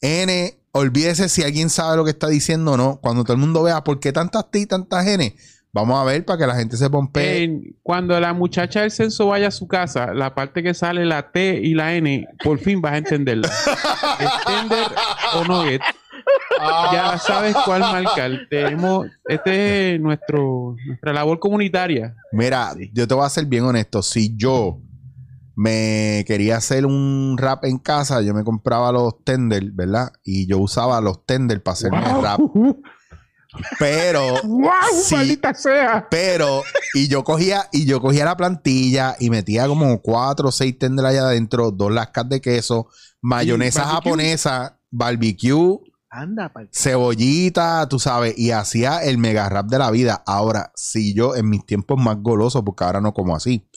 N. 0.00 0.54
Olvídese 0.72 1.28
si 1.28 1.42
alguien 1.42 1.70
sabe 1.70 1.96
lo 1.96 2.04
que 2.04 2.10
está 2.10 2.28
diciendo 2.28 2.72
o 2.72 2.76
no. 2.76 3.00
Cuando 3.00 3.24
todo 3.24 3.32
el 3.32 3.40
mundo 3.40 3.62
vea 3.62 3.82
por 3.82 4.00
qué 4.00 4.12
tantas 4.12 4.50
T 4.50 4.60
y 4.60 4.66
tantas 4.66 5.06
N, 5.06 5.34
vamos 5.72 5.98
a 5.98 6.04
ver 6.04 6.24
para 6.24 6.38
que 6.38 6.46
la 6.46 6.54
gente 6.54 6.76
se 6.76 6.88
pompee. 6.90 7.74
Cuando 7.82 8.18
la 8.20 8.32
muchacha 8.32 8.82
del 8.82 8.90
censo 8.90 9.26
vaya 9.26 9.48
a 9.48 9.50
su 9.50 9.66
casa, 9.66 10.12
la 10.14 10.34
parte 10.34 10.62
que 10.62 10.74
sale 10.74 11.04
la 11.04 11.32
T 11.32 11.60
y 11.62 11.74
la 11.74 11.94
N, 11.94 12.26
por 12.44 12.58
fin 12.58 12.80
vas 12.80 12.92
a 12.92 12.98
entenderla. 12.98 13.48
Es 14.20 14.44
tender 14.44 14.86
o 15.34 15.44
nugget. 15.44 15.82
Ya 16.92 17.18
sabes 17.18 17.54
cuál 17.64 17.80
marcar. 17.80 18.30
Tenemos, 18.50 19.06
este 19.26 19.94
es 19.94 20.00
nuestro, 20.00 20.76
nuestra 20.86 21.12
labor 21.12 21.38
comunitaria. 21.38 22.14
Mira, 22.32 22.74
yo 22.92 23.06
te 23.06 23.14
voy 23.14 23.24
a 23.24 23.30
ser 23.30 23.46
bien 23.46 23.64
honesto. 23.64 24.02
Si 24.02 24.36
yo 24.36 24.80
me 25.58 26.24
quería 26.24 26.56
hacer 26.58 26.86
un 26.86 27.34
rap 27.36 27.64
en 27.64 27.78
casa, 27.78 28.22
yo 28.22 28.32
me 28.32 28.44
compraba 28.44 28.92
los 28.92 29.24
tender, 29.24 29.72
¿verdad? 29.72 30.12
Y 30.22 30.46
yo 30.46 30.58
usaba 30.58 31.00
los 31.00 31.26
tender 31.26 31.64
para 31.64 31.72
hacerme 31.72 31.98
el 31.98 32.22
rap. 32.22 32.40
Pero, 33.80 34.40
¡Wow! 34.44 34.70
Sí. 35.02 35.16
¡Maldita 35.16 35.54
sea! 35.54 36.06
pero, 36.08 36.62
y 36.94 37.08
yo 37.08 37.24
cogía, 37.24 37.68
y 37.72 37.86
yo 37.86 38.00
cogía 38.00 38.24
la 38.24 38.36
plantilla 38.36 39.16
y 39.18 39.30
metía 39.30 39.66
como 39.66 40.00
cuatro 40.00 40.50
o 40.50 40.52
seis 40.52 40.78
tender 40.78 41.04
allá 41.04 41.22
adentro, 41.22 41.72
dos 41.72 41.90
lascas 41.90 42.28
de 42.28 42.40
queso, 42.40 42.88
mayonesa 43.20 43.80
barbecue. 43.80 43.96
japonesa, 43.96 44.78
barbecue, 44.90 45.80
Anda, 46.10 46.52
cebollita, 46.70 47.88
tú 47.88 47.98
sabes, 47.98 48.38
y 48.38 48.52
hacía 48.52 49.02
el 49.02 49.18
mega 49.18 49.48
rap 49.48 49.66
de 49.66 49.78
la 49.78 49.90
vida. 49.90 50.22
Ahora, 50.24 50.70
si 50.76 51.14
yo 51.14 51.34
en 51.34 51.50
mis 51.50 51.66
tiempos 51.66 51.98
más 51.98 52.18
golosos, 52.20 52.62
porque 52.64 52.84
ahora 52.84 53.00
no 53.00 53.12
como 53.12 53.34
así, 53.34 53.68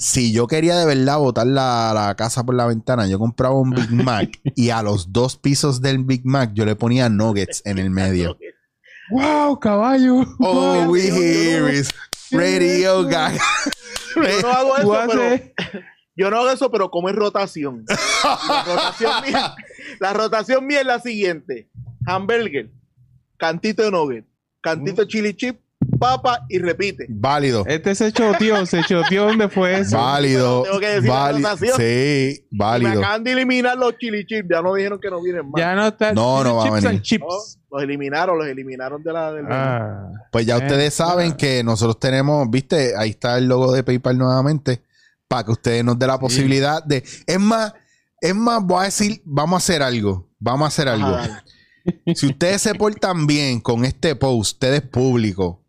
si 0.00 0.32
yo 0.32 0.46
quería 0.46 0.76
de 0.78 0.86
verdad 0.86 1.18
botar 1.18 1.46
la, 1.46 1.92
la 1.94 2.14
casa 2.16 2.42
por 2.42 2.54
la 2.54 2.66
ventana, 2.66 3.06
yo 3.06 3.18
compraba 3.18 3.54
un 3.54 3.70
Big 3.70 3.90
Mac 4.04 4.40
y 4.56 4.70
a 4.70 4.82
los 4.82 5.12
dos 5.12 5.36
pisos 5.36 5.82
del 5.82 6.02
Big 6.04 6.22
Mac 6.24 6.52
yo 6.54 6.64
le 6.64 6.74
ponía 6.74 7.08
nuggets 7.10 7.60
en 7.66 7.76
el 7.78 7.90
medio. 7.90 8.38
¡Wow, 9.10 9.58
caballo! 9.60 10.24
Oh, 10.38 10.54
Wow. 10.84 10.90
we 10.90 11.02
hear 11.10 11.68
is 11.68 11.90
radio 12.30 13.02
guy. 13.04 13.36
Yo 14.16 14.40
no 14.42 14.48
hago 14.50 14.74
Tú 14.80 14.94
eso, 14.94 15.06
pero 15.10 15.82
yo 16.16 16.30
no 16.30 16.36
hago 16.38 16.50
eso, 16.50 16.70
pero 16.70 16.90
como 16.90 17.08
es 17.10 17.14
rotación. 17.16 17.84
La 17.88 18.64
rotación 18.64 19.12
mía, 19.26 19.54
la 20.00 20.12
rotación 20.12 20.66
mía 20.66 20.80
es 20.80 20.86
la 20.86 21.00
siguiente: 21.00 21.68
hamburger, 22.06 22.70
cantito 23.36 23.82
de 23.82 23.90
nugget, 23.90 24.24
cantito 24.62 25.02
de 25.02 25.08
chili 25.08 25.34
chip, 25.34 25.60
papa 26.00 26.44
y 26.48 26.58
repite. 26.58 27.06
Válido. 27.08 27.64
Este 27.68 27.94
se 27.94 28.10
choteó, 28.10 28.66
se 28.66 28.82
choteó. 28.82 29.26
¿Dónde 29.26 29.48
fue 29.48 29.78
eso? 29.80 29.96
Válido. 29.96 30.62
Tengo 30.64 30.80
que 30.80 30.86
decir 30.88 31.08
válido. 31.10 31.56
Sí, 31.76 32.46
Me 32.50 32.58
válido. 32.58 32.90
acaban 32.98 33.22
de 33.22 33.32
eliminar 33.32 33.76
los 33.78 33.96
chili 33.98 34.26
chips, 34.26 34.48
ya 34.50 34.60
no 34.62 34.74
dijeron 34.74 34.98
que 35.00 35.10
no 35.10 35.22
vienen 35.22 35.48
más. 35.48 35.60
Ya 35.60 35.74
no 35.76 35.86
está. 35.86 36.12
No, 36.12 36.42
no 36.42 36.56
va 36.56 36.62
a 36.62 36.64
chips 36.64 36.74
venir. 36.74 36.88
and 36.88 36.98
No, 36.98 37.02
chips. 37.02 37.58
los 37.70 37.82
eliminaron, 37.82 38.36
los 38.38 38.46
eliminaron 38.48 39.02
de 39.04 39.12
la 39.12 39.32
del 39.32 39.46
Ah. 39.48 40.10
Pues 40.32 40.44
ya 40.46 40.56
Eh, 40.56 40.58
ustedes 40.58 40.94
saben 40.94 41.32
ah. 41.32 41.36
que 41.36 41.62
nosotros 41.62 42.00
tenemos, 42.00 42.50
viste, 42.50 42.94
ahí 42.96 43.10
está 43.10 43.38
el 43.38 43.46
logo 43.46 43.70
de 43.72 43.84
PayPal 43.84 44.18
nuevamente, 44.18 44.82
para 45.28 45.44
que 45.44 45.52
ustedes 45.52 45.84
nos 45.84 45.96
den 45.98 46.08
la 46.08 46.18
posibilidad 46.18 46.82
de... 46.82 47.04
Es 47.26 47.38
más, 47.38 47.74
es 48.20 48.34
más, 48.34 48.62
voy 48.64 48.80
a 48.80 48.84
decir, 48.86 49.22
vamos 49.24 49.54
a 49.54 49.58
hacer 49.58 49.82
algo, 49.82 50.28
vamos 50.40 50.64
a 50.64 50.68
hacer 50.68 50.88
algo. 50.88 51.14
Ajá. 51.14 51.44
Si 52.14 52.26
ustedes 52.26 52.60
se 52.60 52.74
portan 52.74 53.26
bien 53.26 53.58
con 53.60 53.84
este 53.86 54.14
post, 54.14 54.52
ustedes 54.54 54.82
público, 54.82 55.59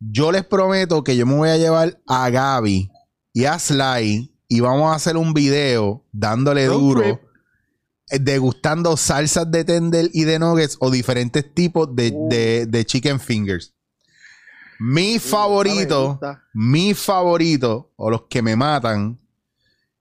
yo 0.00 0.32
les 0.32 0.44
prometo 0.44 1.04
que 1.04 1.16
yo 1.16 1.26
me 1.26 1.34
voy 1.36 1.50
a 1.50 1.56
llevar 1.58 2.00
a 2.06 2.28
Gaby 2.30 2.90
y 3.32 3.44
a 3.44 3.58
Sly 3.58 4.34
y 4.48 4.60
vamos 4.60 4.90
a 4.90 4.96
hacer 4.96 5.16
un 5.16 5.32
video 5.34 6.04
dándole 6.10 6.66
Road 6.66 6.78
duro, 6.78 7.02
trip. 7.02 7.18
eh, 8.10 8.18
degustando 8.18 8.96
salsas 8.96 9.50
de 9.50 9.64
tender 9.64 10.10
y 10.12 10.24
de 10.24 10.38
nuggets 10.38 10.76
o 10.80 10.90
diferentes 10.90 11.54
tipos 11.54 11.94
de, 11.94 12.10
Uh. 12.14 12.28
de- 12.28 12.66
de 12.66 12.84
chicken 12.84 13.20
fingers. 13.20 13.74
Mi 14.80 15.12
Me 15.14 15.20
favorito, 15.20 16.18
mi 16.54 16.94
favorito, 16.94 17.92
o 17.96 18.10
los 18.10 18.22
que 18.30 18.40
me 18.40 18.56
matan, 18.56 19.18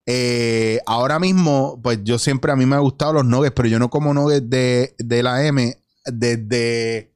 eh, 0.05 0.79
ahora 0.85 1.19
mismo, 1.19 1.79
pues 1.83 1.99
yo 2.03 2.17
siempre 2.17 2.51
a 2.51 2.55
mí 2.55 2.65
me 2.65 2.77
ha 2.77 2.79
gustado 2.79 3.13
los 3.13 3.25
nuggets, 3.25 3.53
pero 3.53 3.67
yo 3.67 3.77
no 3.77 3.89
como 3.89 4.13
nuggets 4.13 4.49
de, 4.49 4.95
de 4.97 5.21
la 5.21 5.45
M 5.45 5.77
desde. 6.05 7.13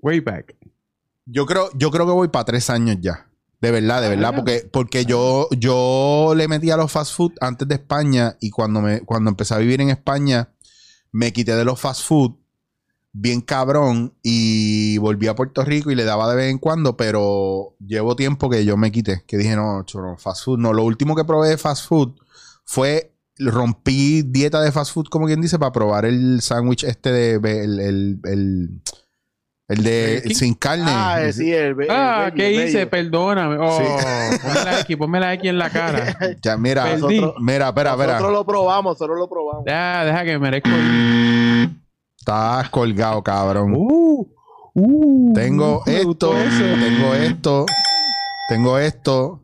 Way 0.00 0.20
back. 0.20 0.54
Yo 1.26 1.46
creo, 1.46 1.70
yo 1.74 1.90
creo 1.90 2.06
que 2.06 2.12
voy 2.12 2.28
para 2.28 2.44
tres 2.44 2.70
años 2.70 2.96
ya. 3.00 3.28
De 3.60 3.70
verdad, 3.70 4.02
de 4.02 4.08
verdad, 4.08 4.30
Ah. 4.32 4.36
porque, 4.36 4.68
porque 4.72 5.04
yo, 5.04 5.48
yo 5.56 6.32
le 6.36 6.48
metí 6.48 6.70
a 6.70 6.76
los 6.76 6.90
fast 6.90 7.14
food 7.14 7.32
antes 7.40 7.68
de 7.68 7.76
España 7.76 8.36
y 8.40 8.50
cuando, 8.50 8.80
me, 8.80 9.02
cuando 9.02 9.30
empecé 9.30 9.54
a 9.54 9.58
vivir 9.58 9.80
en 9.80 9.90
España, 9.90 10.52
me 11.12 11.32
quité 11.32 11.54
de 11.54 11.64
los 11.64 11.78
fast 11.78 12.02
food 12.04 12.32
bien 13.12 13.40
cabrón 13.42 14.14
y 14.22 14.98
volví 14.98 15.28
a 15.28 15.36
Puerto 15.36 15.64
Rico 15.64 15.90
y 15.90 15.94
le 15.94 16.04
daba 16.04 16.28
de 16.30 16.34
vez 16.36 16.50
en 16.50 16.58
cuando, 16.58 16.96
pero 16.96 17.76
llevo 17.78 18.16
tiempo 18.16 18.48
que 18.50 18.64
yo 18.64 18.76
me 18.76 18.90
quité, 18.90 19.22
que 19.28 19.36
dije, 19.36 19.54
no, 19.54 19.84
choro, 19.84 20.16
fast 20.16 20.44
food, 20.44 20.58
no, 20.58 20.72
lo 20.72 20.82
último 20.82 21.14
que 21.14 21.24
probé 21.24 21.50
de 21.50 21.58
fast 21.58 21.86
food 21.86 22.14
fue, 22.64 23.14
rompí 23.38 24.22
dieta 24.22 24.60
de 24.62 24.72
fast 24.72 24.92
food, 24.94 25.06
como 25.10 25.26
quien 25.26 25.40
dice, 25.42 25.58
para 25.58 25.72
probar 25.72 26.04
el 26.06 26.40
sándwich 26.40 26.84
este 26.84 27.12
de, 27.12 27.34
el, 27.62 27.80
el, 27.80 28.20
el, 28.24 28.82
el 29.72 29.82
de 29.84 30.22
sin 30.34 30.54
carne. 30.54 30.84
Ah, 30.88 31.20
sí, 31.32 31.52
el, 31.52 31.80
el 31.80 31.90
Ah, 31.90 32.24
bello, 32.26 32.34
¿qué 32.36 32.46
el 32.62 32.68
hice? 32.68 32.78
bello. 32.78 32.90
Perdóname. 32.90 33.56
Oh, 33.60 33.78
Sí. 33.78 33.84
ponme 34.42 34.64
la 34.64 34.80
X, 34.80 34.96
ponme 34.96 35.20
la 35.20 35.34
X 35.34 35.50
en 35.50 35.58
la 35.58 35.70
cara. 35.70 36.16
Ya, 36.42 36.56
mira, 36.56 36.84
Perdí. 36.84 37.20
Nosotros- 37.20 37.34
mira, 37.40 37.68
espera, 37.68 37.90
espera. 37.92 38.12
Nosotros 38.14 38.32
lo 38.32 38.46
probamos, 38.46 38.92
nosotros 38.92 39.18
lo 39.18 39.28
probamos. 39.28 39.64
Ya, 39.66 40.04
deja 40.04 40.24
que 40.24 40.38
merezco. 40.38 40.70
Estás 42.18 42.68
colgado, 42.70 43.22
cabrón. 43.22 43.74
Uh, 43.76 44.26
uh, 44.74 45.32
Tengo 45.34 45.82
esto, 45.86 46.32
tengo 46.80 47.14
esto, 47.14 47.66
tengo 48.48 48.78
esto. 48.78 49.40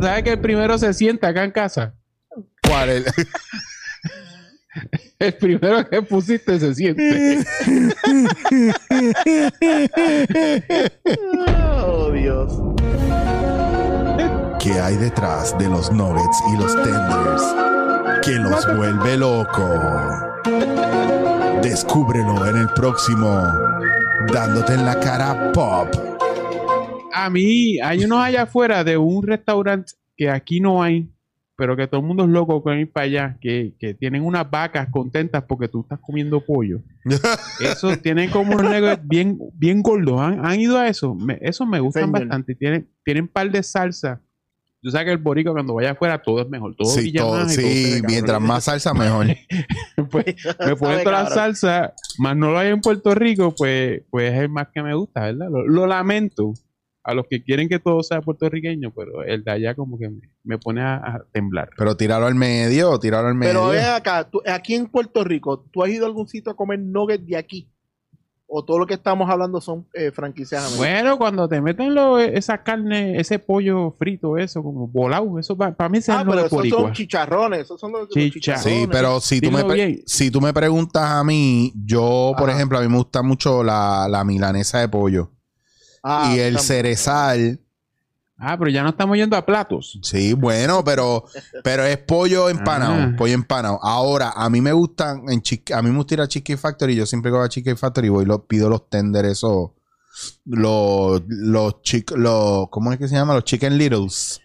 ¿Sabes 0.00 0.22
que 0.22 0.30
el 0.32 0.40
primero 0.40 0.78
se 0.78 0.92
sienta 0.94 1.28
acá 1.28 1.42
en 1.44 1.50
casa? 1.50 1.94
¿Cuál 2.66 2.90
es? 2.90 3.04
El 5.18 5.34
primero 5.34 5.88
que 5.88 6.02
pusiste 6.02 6.58
se 6.58 6.74
siente. 6.74 7.44
Oh, 11.86 12.10
Dios. 12.12 12.52
¿Qué 14.60 14.72
hay 14.80 14.96
detrás 14.96 15.56
de 15.58 15.68
los 15.68 15.90
nuggets 15.92 16.42
y 16.52 16.56
los 16.56 16.74
tenders 16.82 17.42
que 18.22 18.32
los 18.32 18.66
vuelve 18.76 19.16
loco? 19.16 19.68
Descúbrelo 21.62 22.46
en 22.46 22.56
el 22.56 22.68
próximo 22.74 23.42
Dándote 24.32 24.74
en 24.74 24.84
la 24.84 24.98
cara 25.00 25.52
pop. 25.52 25.88
A 27.14 27.30
mí, 27.30 27.78
hay 27.80 28.04
unos 28.04 28.22
allá 28.22 28.42
afuera 28.42 28.84
de 28.84 28.96
un 28.96 29.26
restaurante 29.26 29.92
que 30.16 30.28
aquí 30.28 30.60
no 30.60 30.82
hay, 30.82 31.08
pero 31.58 31.76
que 31.76 31.88
todo 31.88 32.00
el 32.00 32.06
mundo 32.06 32.22
es 32.22 32.30
loco 32.30 32.62
con 32.62 32.78
ir 32.78 32.88
para 32.92 33.04
allá, 33.06 33.36
que, 33.40 33.74
que 33.80 33.92
tienen 33.92 34.22
unas 34.24 34.48
vacas 34.48 34.86
contentas 34.92 35.42
porque 35.42 35.66
tú 35.66 35.80
estás 35.80 35.98
comiendo 35.98 36.40
pollo. 36.40 36.78
Eso 37.60 37.96
tienen 37.98 38.30
como 38.30 38.52
unos 38.54 38.70
nuggets 38.70 39.02
bien, 39.08 39.36
bien 39.54 39.82
gordos. 39.82 40.20
¿Han, 40.20 40.46
han 40.46 40.60
ido 40.60 40.78
a 40.78 40.86
eso? 40.86 41.16
Me, 41.16 41.36
eso 41.42 41.66
me 41.66 41.80
gustan 41.80 42.04
Señor. 42.04 42.20
bastante. 42.20 42.54
Tienen, 42.54 42.88
tienen 43.04 43.24
un 43.24 43.28
par 43.28 43.50
de 43.50 43.60
salsa. 43.64 44.20
Tú 44.80 44.92
sabes 44.92 45.06
que 45.06 45.10
el 45.10 45.18
boricua 45.18 45.52
cuando 45.52 45.74
vaya 45.74 45.90
afuera 45.90 46.22
todo 46.22 46.40
es 46.42 46.48
mejor. 46.48 46.76
Todo 46.76 46.88
Sí, 46.90 47.12
todo- 47.12 47.44
y 47.44 47.48
sí, 47.48 48.02
mientras 48.06 48.40
más 48.40 48.62
salsa, 48.64 48.94
mejor. 48.94 49.26
Pues, 50.12 50.26
me 50.64 50.76
ponen 50.76 51.02
toda 51.02 51.24
la 51.24 51.28
salsa, 51.28 51.92
más 52.20 52.36
no 52.36 52.52
lo 52.52 52.58
hay 52.60 52.68
en 52.68 52.80
Puerto 52.80 53.16
Rico, 53.16 53.52
pues, 53.58 54.02
pues 54.10 54.32
es 54.32 54.38
el 54.38 54.48
más 54.48 54.68
que 54.72 54.80
me 54.80 54.94
gusta, 54.94 55.22
¿verdad? 55.22 55.48
Lo, 55.50 55.66
lo 55.66 55.86
lamento. 55.88 56.52
A 57.04 57.14
los 57.14 57.26
que 57.30 57.42
quieren 57.42 57.68
que 57.68 57.78
todo 57.78 58.02
sea 58.02 58.20
puertorriqueño, 58.20 58.92
pero 58.94 59.22
el 59.22 59.42
de 59.44 59.50
allá 59.50 59.74
como 59.74 59.98
que 59.98 60.08
me, 60.10 60.20
me 60.44 60.58
pone 60.58 60.82
a, 60.82 60.96
a 60.96 61.24
temblar. 61.32 61.70
Pero 61.76 61.96
tíralo 61.96 62.26
al 62.26 62.34
medio, 62.34 62.98
tíralo 62.98 63.28
al 63.28 63.34
medio. 63.34 63.52
Pero 63.54 63.68
ven 63.68 63.84
acá, 63.84 64.28
tú- 64.28 64.42
aquí 64.46 64.74
en 64.74 64.86
Puerto 64.86 65.24
Rico, 65.24 65.64
¿tú 65.72 65.82
has 65.82 65.90
ido 65.90 66.04
a 66.04 66.08
algún 66.08 66.28
sitio 66.28 66.52
a 66.52 66.56
comer 66.56 66.80
nuggets 66.80 67.26
de 67.26 67.36
aquí? 67.36 67.70
¿O 68.50 68.64
todo 68.64 68.78
lo 68.78 68.86
que 68.86 68.94
estamos 68.94 69.28
hablando 69.28 69.60
son 69.60 69.86
eh, 69.92 70.10
franquicias 70.10 70.62
americanas? 70.66 71.02
Bueno, 71.02 71.18
cuando 71.18 71.46
te 71.48 71.60
meten 71.60 71.94
lo, 71.94 72.18
esa 72.18 72.62
carne, 72.62 73.20
ese 73.20 73.38
pollo 73.38 73.92
frito, 73.98 74.38
eso 74.38 74.62
como 74.62 74.88
volado, 74.88 75.38
eso 75.38 75.54
para 75.54 75.88
mí 75.90 76.00
se 76.00 76.12
ah, 76.12 76.24
pero 76.26 76.46
esos 76.46 76.68
son 76.70 76.92
chicharrones, 76.94 77.60
esos 77.60 77.78
son 77.78 77.92
los, 77.92 78.00
los 78.02 78.08
Chicha. 78.10 78.32
chicharrones. 78.56 78.80
Sí, 78.80 78.88
pero 78.90 79.20
si 79.20 79.42
tú, 79.42 79.50
me, 79.50 79.58
Dilo 79.62 79.74
bien. 79.74 80.02
si 80.06 80.30
tú 80.30 80.40
me 80.40 80.54
preguntas 80.54 81.04
a 81.04 81.22
mí, 81.24 81.72
yo, 81.84 82.32
por 82.38 82.48
Ajá. 82.48 82.56
ejemplo, 82.58 82.78
a 82.78 82.80
mí 82.80 82.88
me 82.88 82.96
gusta 82.96 83.22
mucho 83.22 83.62
la, 83.62 84.08
la 84.10 84.24
milanesa 84.24 84.80
de 84.80 84.88
pollo. 84.88 85.30
Ah, 86.02 86.32
y 86.34 86.38
el 86.38 86.54
también. 86.54 86.58
cerezal. 86.66 87.60
Ah, 88.40 88.56
pero 88.56 88.70
ya 88.70 88.84
no 88.84 88.90
estamos 88.90 89.16
yendo 89.16 89.36
a 89.36 89.44
platos. 89.44 89.98
Sí, 90.02 90.32
bueno, 90.32 90.84
pero, 90.84 91.24
pero 91.64 91.84
es 91.84 91.98
pollo 91.98 92.48
empanado. 92.48 92.94
Ah. 92.94 93.12
Pollo 93.18 93.34
empanado. 93.34 93.80
Ahora, 93.82 94.30
a 94.30 94.48
mí 94.48 94.60
me 94.60 94.72
gustan, 94.72 95.22
en 95.28 95.42
a 95.74 95.82
mí 95.82 95.90
me 95.90 95.96
gusta 95.96 96.14
ir 96.14 96.20
a 96.20 96.28
Chicken 96.28 96.56
Factory. 96.56 96.94
Yo 96.94 97.04
siempre 97.04 97.32
que 97.32 97.36
voy 97.36 97.44
a 97.46 97.48
Chicken 97.48 97.76
Factory 97.76 98.08
voy 98.08 98.24
y 98.24 98.26
lo, 98.28 98.44
pido 98.46 98.68
los 98.68 98.88
tenders, 98.88 99.28
esos. 99.28 99.70
Los, 100.44 101.22
los, 101.26 101.76
los, 102.16 102.68
¿cómo 102.70 102.92
es 102.92 102.98
que 102.98 103.08
se 103.08 103.14
llama? 103.16 103.34
Los 103.34 103.44
Chicken 103.44 103.76
Littles. 103.76 104.40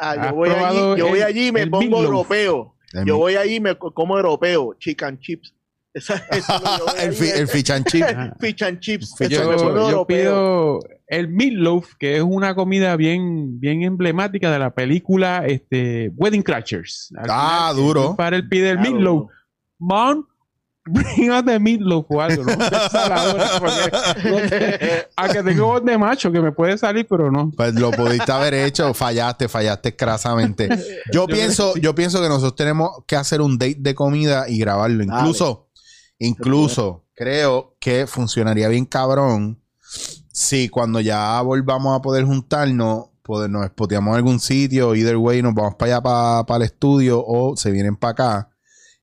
Ah, 0.00 0.14
yo 0.16 0.22
¿Has 0.22 0.32
voy 0.32 0.50
allí, 0.50 0.98
yo 0.98 1.08
voy 1.08 1.20
allí 1.22 1.46
y 1.48 1.52
me 1.52 1.66
pongo 1.66 2.02
europeo. 2.02 2.74
Yo 3.04 3.18
voy 3.18 3.36
allí 3.36 3.56
y 3.56 3.60
me 3.60 3.76
co- 3.76 3.92
como 3.92 4.16
europeo, 4.16 4.74
chicken 4.78 5.18
chips. 5.20 5.54
El, 6.98 7.12
fi- 7.12 7.30
el 7.30 7.48
fish 7.48 7.70
and 7.70 7.84
chips. 7.86 8.06
Fish 8.40 8.62
and 8.62 8.74
me 8.74 8.80
chips. 8.80 9.14
Yo, 9.28 9.90
yo 9.90 10.06
pido 10.06 10.80
el 11.06 11.28
meatloaf, 11.28 11.94
que 11.98 12.16
es 12.18 12.22
una 12.22 12.54
comida 12.54 12.94
bien, 12.96 13.58
bien 13.60 13.82
emblemática 13.82 14.50
de 14.50 14.58
la 14.58 14.70
película 14.74 15.44
este, 15.46 16.10
Wedding 16.16 16.42
Crashers. 16.42 17.10
Al 17.16 17.26
Ah, 17.30 17.68
final, 17.72 17.76
duro. 17.76 18.16
Para 18.16 18.36
el 18.36 18.48
pide 18.48 18.70
el 18.70 18.78
meatloaf. 18.78 19.30
Mom, 19.78 20.26
bring 20.84 21.30
out 21.30 21.46
the 21.46 21.58
meatloaf 21.58 22.04
o 22.10 22.20
algo, 22.20 22.42
a 25.16 25.28
que 25.28 25.42
tengo 25.42 25.66
voz 25.66 25.84
de 25.84 25.98
macho, 25.98 26.30
que 26.32 26.40
me 26.40 26.52
puede 26.52 26.76
salir, 26.78 27.06
pero 27.08 27.30
no. 27.30 27.50
Pues 27.56 27.74
lo 27.74 27.90
pudiste 27.90 28.30
haber 28.32 28.54
hecho, 28.54 28.92
fallaste, 28.94 29.48
fallaste 29.48 29.94
crasamente. 29.96 30.68
Yo 31.12 31.26
pienso, 31.26 31.74
yo 31.76 31.94
pienso 31.94 32.20
que 32.22 32.28
nosotros 32.28 32.56
tenemos 32.56 32.90
que 33.06 33.16
hacer 33.16 33.40
un 33.40 33.58
date 33.58 33.76
de 33.78 33.94
comida 33.94 34.48
y 34.48 34.58
grabarlo. 34.58 35.04
Dale. 35.04 35.20
Incluso, 35.20 35.67
incluso 36.18 37.04
creo 37.14 37.76
que 37.80 38.06
funcionaría 38.06 38.68
bien 38.68 38.84
cabrón 38.84 39.60
si 40.38 40.68
cuando 40.68 41.00
ya 41.00 41.40
volvamos 41.42 41.98
a 41.98 42.00
poder 42.00 42.24
juntarnos, 42.24 43.06
pues 43.22 43.50
nos 43.50 43.66
spoteamos 43.66 44.12
en 44.12 44.16
algún 44.16 44.40
sitio, 44.40 44.94
either 44.94 45.16
way, 45.16 45.42
nos 45.42 45.52
vamos 45.52 45.74
para 45.74 45.96
allá 45.96 46.44
para 46.46 46.56
el 46.58 46.62
estudio 46.62 47.24
o 47.26 47.56
se 47.56 47.72
vienen 47.72 47.96
para 47.96 48.12
acá. 48.12 48.50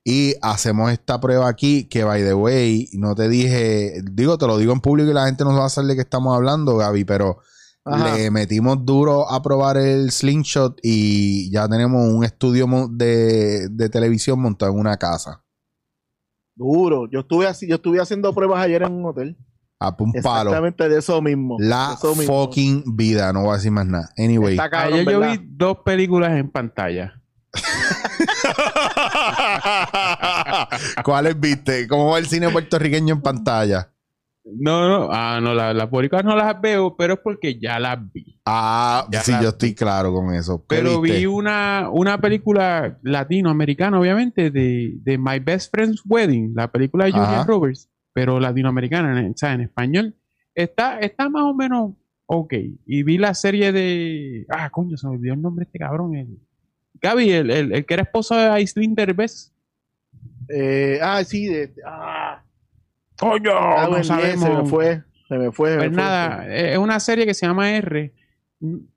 Y 0.02 0.34
hacemos 0.40 0.90
esta 0.92 1.20
prueba 1.20 1.48
aquí, 1.48 1.84
que 1.84 2.04
by 2.04 2.22
the 2.22 2.32
way, 2.32 2.88
no 2.92 3.14
te 3.14 3.28
dije, 3.28 4.00
digo, 4.10 4.38
te 4.38 4.46
lo 4.46 4.56
digo 4.56 4.72
en 4.72 4.80
público 4.80 5.10
y 5.10 5.14
la 5.14 5.26
gente 5.26 5.44
no 5.44 5.54
va 5.54 5.66
a 5.66 5.68
saber 5.68 5.88
de 5.88 5.94
qué 5.96 6.02
estamos 6.02 6.34
hablando, 6.34 6.76
Gaby, 6.76 7.04
pero 7.04 7.38
Ajá. 7.84 8.16
le 8.16 8.30
metimos 8.30 8.84
duro 8.84 9.30
a 9.30 9.42
probar 9.42 9.76
el 9.76 10.10
slingshot 10.10 10.78
y 10.82 11.50
ya 11.50 11.68
tenemos 11.68 12.08
un 12.08 12.24
estudio 12.24 12.66
de, 12.90 13.68
de 13.68 13.88
televisión 13.90 14.40
montado 14.40 14.72
en 14.72 14.78
una 14.78 14.96
casa. 14.96 15.44
Duro. 16.56 17.08
Yo 17.10 17.20
estuve 17.20 17.46
así, 17.46 17.68
yo 17.68 17.76
estuve 17.76 18.00
haciendo 18.00 18.32
pruebas 18.34 18.60
ayer 18.60 18.82
en 18.82 18.92
un 18.92 19.06
hotel. 19.06 19.36
A 19.78 19.94
un 19.98 20.12
palo. 20.12 20.50
Exactamente 20.50 20.88
de 20.88 20.98
eso 20.98 21.20
mismo. 21.20 21.56
La 21.60 21.88
de 21.88 21.94
eso 21.94 22.16
mismo. 22.16 22.44
fucking 22.46 22.96
vida, 22.96 23.30
no 23.32 23.42
voy 23.42 23.50
a 23.50 23.56
decir 23.56 23.70
más 23.70 23.86
nada. 23.86 24.08
Anyway. 24.16 24.56
Cabrón, 24.56 24.94
Ayer 24.94 25.04
yo 25.04 25.20
¿verdad? 25.20 25.38
vi 25.38 25.46
dos 25.50 25.78
películas 25.84 26.32
en 26.32 26.50
pantalla. 26.50 27.12
¿Cuáles 31.04 31.38
viste? 31.38 31.86
¿Cómo 31.86 32.10
va 32.10 32.18
el 32.18 32.26
cine 32.26 32.48
puertorriqueño 32.50 33.14
en 33.14 33.20
pantalla? 33.20 33.92
No, 34.48 34.88
no, 34.88 35.08
ah, 35.10 35.40
no, 35.42 35.54
la- 35.54 35.74
las 35.74 35.90
boricuas 35.90 36.24
no 36.24 36.36
las 36.36 36.60
veo, 36.60 36.96
pero 36.96 37.14
es 37.14 37.20
porque 37.20 37.58
ya 37.58 37.80
las 37.80 37.98
vi. 38.12 38.38
Ah, 38.46 39.04
Ya 39.10 39.20
sí, 39.22 39.32
yo 39.42 39.48
estoy 39.48 39.74
claro 39.74 40.12
con 40.12 40.32
eso. 40.34 40.60
¿Qué 40.68 40.76
Pero 40.76 41.00
viste? 41.00 41.18
vi 41.18 41.26
una, 41.26 41.88
una 41.90 42.20
película 42.20 42.96
latinoamericana, 43.02 43.98
obviamente, 43.98 44.50
de, 44.52 44.92
de 45.02 45.18
My 45.18 45.40
Best 45.40 45.72
Friend's 45.74 46.00
Wedding, 46.06 46.52
la 46.54 46.70
película 46.70 47.06
de 47.06 47.12
Julia. 47.12 47.42
Roberts, 47.44 47.88
pero 48.12 48.38
latinoamericana, 48.38 49.18
en, 49.20 49.32
o 49.32 49.36
sea, 49.36 49.52
en 49.52 49.62
español. 49.62 50.14
Está, 50.54 51.00
está 51.00 51.28
más 51.28 51.42
o 51.42 51.52
menos 51.54 51.94
ok. 52.26 52.54
Y 52.86 53.02
vi 53.02 53.18
la 53.18 53.34
serie 53.34 53.72
de. 53.72 54.46
Ah, 54.48 54.70
coño, 54.70 54.96
se 54.96 55.08
me 55.08 55.14
olvidó 55.16 55.34
el 55.34 55.42
nombre 55.42 55.64
de 55.64 55.68
este 55.70 55.78
cabrón. 55.80 56.14
El, 56.14 56.38
Gaby, 57.02 57.30
el, 57.30 57.50
el, 57.50 57.72
el 57.74 57.84
que 57.84 57.94
era 57.94 58.04
esposo 58.04 58.36
de 58.36 58.46
Aislinn 58.46 58.94
Derbez. 58.94 59.52
Eh, 60.48 60.98
ah, 61.02 61.22
sí. 61.24 61.46
De, 61.46 61.74
ah, 61.84 62.15
Coño, 63.18 63.50
ah, 63.54 63.88
no 63.90 64.02
sabemos. 64.04 64.44
Se 64.44 64.50
me 64.50 64.64
fue. 64.66 65.02
Se 65.28 65.34
me 65.38 65.52
fue. 65.52 65.70
se 65.72 65.76
Pues 65.78 65.90
me 65.90 65.94
fue. 65.94 66.02
nada, 66.04 66.46
es 66.54 66.78
una 66.78 67.00
serie 67.00 67.26
que 67.26 67.34
se 67.34 67.46
llama 67.46 67.70
R. 67.70 68.12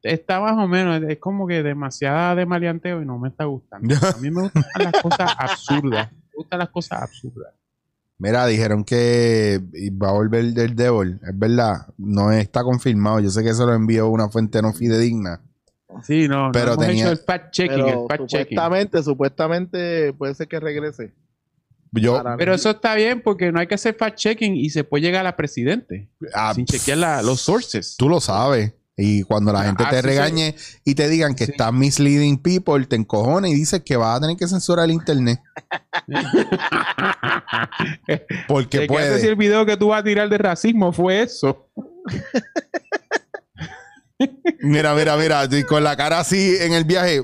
Está 0.04 0.40
más 0.40 0.54
o 0.58 0.68
menos, 0.68 1.02
es 1.08 1.18
como 1.20 1.46
que 1.48 1.62
demasiada 1.64 2.34
de 2.36 2.46
maleanteo 2.46 3.02
y 3.02 3.06
no 3.06 3.18
me 3.20 3.30
está 3.30 3.46
gustando. 3.46 3.94
A 4.18 4.18
mí 4.22 4.32
me 4.32 4.44
gustan 4.44 4.64
las 4.80 5.02
cosas 5.02 5.32
absurdas. 5.38 6.12
Me 6.12 6.18
gustan 6.36 6.60
las 6.60 6.70
cosas 6.70 7.02
absurdas. 7.04 7.54
Mira, 8.18 8.46
dijeron 8.48 8.84
que 8.84 9.60
va 10.02 10.10
a 10.10 10.14
volver 10.14 10.46
del 10.54 10.76
Devil. 10.76 11.20
Es 11.26 11.38
verdad, 11.40 11.88
no 11.98 12.32
está 12.34 12.64
confirmado. 12.64 13.20
Yo 13.22 13.30
sé 13.30 13.44
que 13.44 13.50
eso 13.50 13.66
lo 13.66 13.74
envió 13.74 14.10
una 14.10 14.28
fuente 14.30 14.62
no 14.62 14.74
fidedigna. 14.74 15.42
Sí, 16.04 16.28
no, 16.28 16.48
no 16.48 16.52
Pero 16.52 16.74
hemos 16.74 16.86
tenía- 16.86 17.04
hecho 17.06 17.12
el 17.12 17.18
fact 17.18 17.52
checking, 17.52 17.78
Pero 17.86 17.88
el 18.04 18.08
fact 18.08 18.26
checking. 18.28 18.58
supuestamente, 18.58 19.04
supuestamente 19.04 20.14
puede 20.14 20.36
ser 20.36 20.48
que 20.48 20.60
regrese. 20.60 21.14
Yo, 21.92 22.22
Pero 22.38 22.54
eso 22.54 22.70
está 22.72 22.96
bien 22.96 23.22
porque 23.22 23.52
no 23.52 23.60
hay 23.60 23.68
que 23.68 23.76
hacer 23.76 23.96
fact 23.96 24.18
checking 24.18 24.56
y 24.56 24.70
se 24.70 24.84
puede 24.84 25.04
llegar 25.04 25.26
a 25.26 25.36
presidente 25.36 26.10
ah, 26.34 26.54
sin 26.54 26.66
chequear 26.66 26.98
la- 27.00 27.22
los 27.22 27.42
sources. 27.42 27.96
tú 27.98 28.10
lo 28.10 28.20
sabes. 28.22 28.74
Y 29.02 29.24
cuando 29.24 29.54
la 29.54 29.64
gente 29.64 29.82
Ah, 29.88 29.92
te 29.92 30.02
sí, 30.02 30.08
regañe 30.08 30.56
y 30.84 30.94
te 30.94 31.08
digan 31.08 31.34
que 31.34 31.46
Sí. 31.46 31.52
estás 31.52 31.72
misleading 31.72 32.38
people, 32.38 32.86
te 32.86 32.98
encojones 32.98 33.52
y 33.52 33.56
dices 33.56 33.82
que 33.86 33.96
vas 33.96 34.18
a 34.18 34.22
tener 34.22 34.36
que 34.36 34.46
censurar 34.46 34.84
el 34.86 34.92
internet. 34.92 35.40
Porque 38.48 38.88
puede. 38.88 39.20
si 39.22 39.28
el 39.28 39.38
video 39.38 39.66
que 39.66 39.78
tú 39.78 39.88
vas 39.88 40.02
a 40.02 40.04
tirar 40.04 40.28
de 40.30 40.38
racismo 40.38 40.92
fue 40.92 41.22
eso. 41.22 41.70
Mira, 44.62 44.94
mira, 44.94 45.16
mira. 45.16 45.48
Con 45.68 45.84
la 45.84 45.96
cara 45.96 46.20
así 46.20 46.58
en 46.60 46.74
el 46.74 46.84
viaje. 46.84 47.24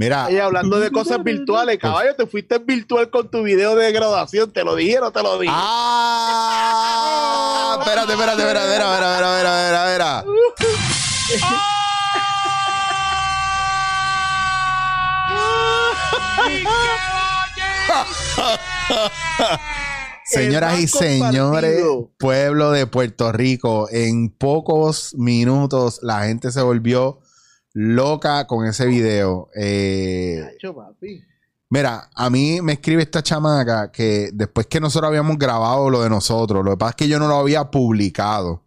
Mira, 0.00 0.32
Y 0.32 0.38
hablando 0.38 0.80
de 0.80 0.90
cosas 0.90 1.22
virtuales, 1.24 1.78
caballo, 1.78 2.16
te 2.16 2.26
fuiste 2.26 2.58
virtual 2.58 3.10
con 3.10 3.30
tu 3.30 3.42
video 3.42 3.76
de 3.76 3.92
graduación. 3.92 4.50
¿Te 4.50 4.64
lo 4.64 4.74
dije 4.74 4.96
o 4.98 5.02
no 5.02 5.12
te 5.12 5.22
lo 5.22 5.38
dije? 5.38 5.52
¡Ah! 5.54 6.96
Espérate, 7.80 8.12
espérate, 8.12 8.40
espérate, 8.40 8.72
espérate, 8.72 8.94
espérate, 8.94 9.36
espérate, 9.36 9.92
espérate, 9.92 9.92
espérate. 9.92 10.26
Señoras 20.24 20.80
y 20.80 20.88
señores, 20.88 21.84
pueblo 22.18 22.70
de 22.70 22.86
Puerto 22.86 23.32
Rico, 23.32 23.86
en 23.90 24.30
pocos 24.30 25.14
minutos 25.16 25.98
la 26.02 26.22
gente 26.22 26.52
se 26.52 26.62
volvió 26.62 27.18
loca 27.72 28.46
con 28.46 28.66
ese 28.66 28.86
video. 28.86 29.48
Eh. 29.54 30.56
Mira, 31.68 32.10
a 32.14 32.30
mí 32.30 32.60
me 32.62 32.72
escribe 32.72 33.02
esta 33.02 33.22
chamaca 33.22 33.92
que 33.92 34.30
después 34.32 34.66
que 34.66 34.80
nosotros 34.80 35.08
habíamos 35.08 35.38
grabado 35.38 35.88
lo 35.88 36.02
de 36.02 36.10
nosotros, 36.10 36.64
lo 36.64 36.72
que 36.72 36.76
pasa 36.76 36.90
es 36.90 36.96
que 36.96 37.08
yo 37.08 37.18
no 37.18 37.28
lo 37.28 37.36
había 37.36 37.70
publicado. 37.70 38.64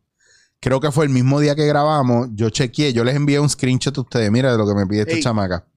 Creo 0.61 0.79
que 0.79 0.91
fue 0.91 1.03
el 1.03 1.11
mismo 1.11 1.41
día 1.41 1.55
que 1.55 1.65
grabamos, 1.67 2.29
yo 2.31 2.49
chequeé, 2.49 2.93
yo 2.93 3.03
les 3.03 3.15
envié 3.15 3.41
un 3.41 3.49
screenshot 3.49 3.97
a 3.97 4.01
ustedes, 4.01 4.31
mira 4.31 4.53
de 4.53 4.57
lo 4.57 4.65
que 4.65 4.73
me 4.73 4.87
pide 4.87 5.01
esta 5.01 5.15
Ey. 5.15 5.21
chamaca. 5.21 5.67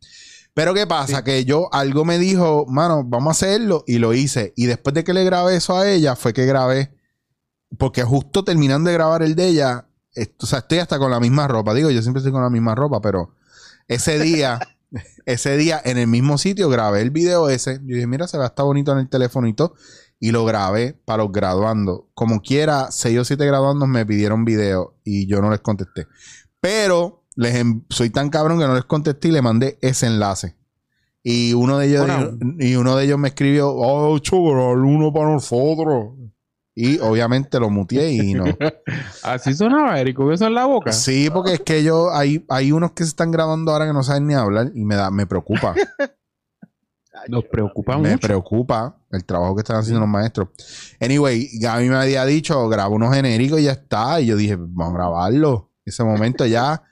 Pero 0.55 0.73
¿qué 0.73 0.87
pasa? 0.87 1.25
Que 1.25 1.45
yo, 1.45 1.69
algo 1.75 2.05
me 2.05 2.19
dijo, 2.19 2.65
mano, 2.67 3.03
vamos 3.05 3.29
a 3.29 3.33
hacerlo 3.33 3.83
y 3.87 3.99
lo 3.99 4.15
hice. 4.15 4.55
Y 4.57 4.67
después 4.67 4.95
de 4.95 5.03
que 5.03 5.13
le 5.13 5.25
grabé 5.25 5.57
eso 5.57 5.77
a 5.77 5.91
ella, 5.91 6.15
fue 6.15 6.33
que 6.33 6.47
grabé, 6.47 6.95
porque 7.77 8.05
justo 8.05 8.45
terminando 8.45 8.89
de 8.89 8.95
grabar 8.95 9.23
el 9.23 9.35
de 9.35 9.49
ella, 9.49 9.86
o 10.39 10.47
sea, 10.47 10.61
estoy 10.61 10.79
hasta 10.79 10.99
con 10.99 11.11
la 11.11 11.21
misma 11.21 11.49
ropa. 11.49 11.75
Digo, 11.75 11.91
yo 11.91 12.01
siempre 12.03 12.21
estoy 12.21 12.33
con 12.33 12.43
la 12.43 12.51
misma 12.51 12.75
ropa, 12.75 13.01
pero 13.01 13.35
ese 13.89 14.19
día, 14.19 14.59
ese 15.27 15.57
día 15.57 15.81
en 15.85 15.99
el 15.99 16.07
mismo 16.07 16.39
sitio 16.39 16.69
grabé 16.69 17.03
el 17.03 17.11
video 17.11 17.49
ese. 17.49 17.75
Yo 17.85 17.95
dije, 17.95 18.07
mira, 18.07 18.27
se 18.29 18.39
va 18.39 18.45
a 18.45 18.49
estar 18.49 18.65
bonito 18.65 18.93
en 18.93 18.99
el 18.99 19.09
teléfono 19.09 19.47
y 19.47 19.53
todo. 19.55 19.75
Y 20.19 20.31
lo 20.31 20.45
grabé 20.47 20.95
para 21.05 21.23
los 21.25 21.33
graduandos. 21.33 22.05
Como 22.15 22.41
quiera, 22.41 22.91
seis 22.91 23.19
o 23.19 23.25
siete 23.25 23.45
graduandos 23.45 23.87
me 23.89 24.07
pidieron 24.07 24.45
video 24.47 24.95
y 25.05 25.27
yo 25.27 25.43
no 25.43 25.51
les 25.51 25.61
contesté. 25.61 26.07
Pero 26.61 27.25
les 27.35 27.55
en- 27.57 27.85
soy 27.91 28.09
tan 28.11 28.31
cabrón 28.31 28.59
que 28.59 28.67
no 28.67 28.75
les 28.75 28.85
contesté 28.87 29.29
y 29.29 29.33
le 29.33 29.43
mandé 29.43 29.79
ese 29.83 30.07
enlace. 30.07 30.57
Y 31.23 31.53
uno 31.55 31.77
de 31.79 31.89
ellos, 31.89 32.07
Bueno. 32.07 32.39
y 32.61 32.77
uno 32.77 32.97
de 32.97 33.05
ellos 33.05 33.19
me 33.19 33.29
escribió, 33.29 33.69
oh, 33.75 34.19
chaval, 34.21 34.85
uno 34.85 35.13
para 35.13 35.33
nosotros. 35.33 36.15
Y 36.79 36.99
obviamente 36.99 37.59
lo 37.59 37.71
muteé 37.71 38.13
y 38.13 38.35
no. 38.35 38.45
Así 39.23 39.55
sonaba, 39.55 39.99
Eric, 39.99 40.15
con 40.15 40.31
eso 40.31 40.47
en 40.47 40.53
la 40.55 40.67
boca. 40.67 40.93
Sí, 40.93 41.31
porque 41.33 41.55
es 41.55 41.61
que 41.61 41.83
yo, 41.83 42.15
hay, 42.15 42.45
hay 42.51 42.71
unos 42.71 42.93
que 42.93 43.03
se 43.03 43.09
están 43.09 43.31
grabando 43.31 43.73
ahora 43.73 43.87
que 43.87 43.95
no 43.95 44.03
saben 44.03 44.27
ni 44.27 44.35
hablar 44.35 44.71
y 44.75 44.85
me 44.85 44.95
da, 44.95 45.11
me 45.11 45.27
preocupa. 45.27 45.75
Nos 47.29 47.45
preocupa 47.45 47.97
me 47.97 48.11
mucho. 48.11 48.27
preocupa 48.27 48.95
el 49.11 49.25
trabajo 49.25 49.57
que 49.57 49.61
están 49.61 49.79
haciendo 49.79 50.01
los 50.01 50.09
maestros. 50.09 50.49
Anyway, 51.01 51.49
Gaby 51.59 51.89
me 51.89 51.97
había 51.97 52.27
dicho, 52.27 52.69
graba 52.69 52.91
unos 52.91 53.15
genéricos 53.15 53.59
y 53.59 53.65
ya 53.65 53.73
está. 53.73 54.21
Y 54.21 54.27
yo 54.27 54.37
dije, 54.37 54.57
vamos 54.57 54.93
a 54.95 54.99
grabarlo. 54.99 55.73
Ese 55.83 56.05
momento 56.05 56.45
ya, 56.45 56.83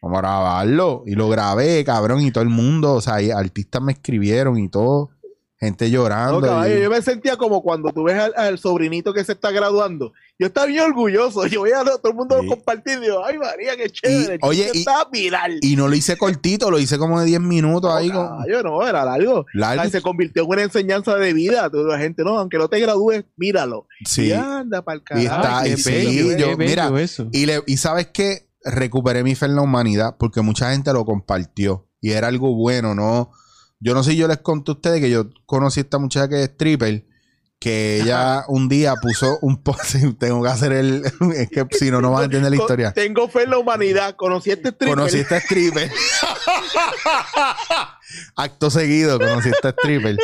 vamos 0.00 0.18
a 0.18 0.22
grabarlo. 0.22 1.02
Y 1.06 1.16
lo 1.16 1.28
grabé, 1.28 1.84
cabrón, 1.84 2.22
y 2.22 2.30
todo 2.30 2.42
el 2.42 2.50
mundo, 2.50 2.94
o 2.94 3.00
sea, 3.02 3.20
y 3.20 3.30
artistas 3.30 3.82
me 3.82 3.92
escribieron 3.92 4.58
y 4.58 4.70
todo. 4.70 5.10
Gente 5.64 5.84
No, 5.86 5.90
llorando. 5.92 6.40
caballo, 6.40 6.78
y- 6.78 6.82
yo 6.82 6.90
me 6.90 7.02
sentía 7.02 7.36
como 7.36 7.62
cuando 7.62 7.90
tú 7.92 8.04
ves 8.04 8.18
al, 8.18 8.32
al 8.36 8.58
sobrinito 8.58 9.12
que 9.12 9.24
se 9.24 9.32
está 9.32 9.50
graduando. 9.50 10.12
Yo 10.38 10.48
estaba 10.48 10.66
bien 10.66 10.82
orgulloso. 10.82 11.46
Yo 11.46 11.62
veía 11.62 11.80
a 11.80 11.84
todo 11.84 12.00
el 12.10 12.14
mundo 12.14 12.38
Sí. 12.42 12.48
compartir. 12.48 13.00
Digo, 13.00 13.24
ay, 13.24 13.38
María, 13.38 13.76
qué 13.76 13.88
chévere. 13.90 14.34
Y, 14.34 14.38
oye, 14.46 14.70
y- 14.74 14.78
está 14.78 15.08
viral. 15.12 15.58
y 15.62 15.76
no 15.76 15.86
lo 15.88 15.94
hice 15.94 16.16
cortito, 16.16 16.70
lo 16.70 16.78
hice 16.78 16.98
como 16.98 17.20
de 17.20 17.26
10 17.26 17.40
minutos 17.40 17.90
No, 17.90 17.96
ahí. 17.96 18.10
con- 18.10 18.26
caballo, 18.26 18.62
no, 18.62 18.86
era 18.86 19.04
largo. 19.04 19.46
largo. 19.54 19.82
Ay, 19.82 19.90
se 19.90 20.02
convirtió 20.02 20.42
en 20.42 20.48
una 20.50 20.62
enseñanza 20.62 21.14
de 21.16 21.32
vida. 21.32 21.70
Toda 21.70 21.96
la 21.96 21.98
gente, 22.02 22.24
no, 22.24 22.38
aunque 22.38 22.58
no 22.58 22.68
te 22.68 22.80
gradúes, 22.80 23.24
míralo. 23.36 23.86
Sí. 24.04 24.26
Y 24.26 24.32
anda 24.32 24.82
para 24.82 24.96
el 24.96 25.00
Y 25.02 25.04
carajo. 25.26 25.42
está- 25.42 25.58
Ay, 25.60 25.70
y 25.72 25.74
qué 25.76 25.80
sí, 25.82 25.90
bello, 25.92 26.30
yo- 26.30 26.36
qué 26.36 26.54
bello 26.56 26.56
mira, 26.90 27.00
eso. 27.00 27.28
Y, 27.32 27.46
le, 27.46 27.62
y 27.66 27.76
sabes 27.76 28.08
que 28.08 28.48
recuperé 28.64 29.22
mi 29.22 29.34
fe 29.34 29.46
en 29.46 29.56
la 29.56 29.62
humanidad 29.62 30.16
porque 30.18 30.40
mucha 30.40 30.72
gente 30.72 30.92
lo 30.92 31.04
compartió 31.04 31.86
y 32.00 32.10
era 32.12 32.28
algo 32.28 32.54
bueno, 32.54 32.94
¿no? 32.94 33.30
Yo 33.84 33.92
no 33.92 34.02
sé 34.02 34.12
si 34.12 34.16
yo 34.16 34.26
les 34.26 34.38
conté 34.38 34.70
a 34.70 34.74
ustedes 34.74 34.98
que 34.98 35.10
yo 35.10 35.26
conocí 35.44 35.80
a 35.80 35.82
esta 35.82 35.98
muchacha 35.98 36.26
que 36.26 36.42
es 36.42 36.48
stripper, 36.48 37.04
que 37.58 38.00
ella 38.00 38.44
un 38.48 38.66
día 38.66 38.94
puso 38.96 39.38
un 39.42 39.62
post, 39.62 39.96
tengo 40.18 40.42
que 40.42 40.48
hacer 40.48 40.72
el, 40.72 41.02
es 41.36 41.50
que 41.50 41.66
si 41.70 41.90
no, 41.90 42.00
no 42.00 42.10
vas 42.10 42.22
a 42.22 42.24
entender 42.24 42.50
la 42.50 42.56
historia. 42.56 42.92
Tengo 42.94 43.28
fe 43.28 43.42
en 43.42 43.50
la 43.50 43.58
humanidad. 43.58 44.16
Conocí 44.16 44.50
a 44.50 44.54
este 44.54 44.70
stripper. 44.70 44.96
Conocí 44.96 45.18
a 45.18 45.20
esta 45.20 45.36
stripper. 45.36 45.92
Acto 48.36 48.70
seguido, 48.70 49.18
conocí 49.18 49.50
a 49.50 49.52
esta 49.52 49.68
stripper. 49.68 50.16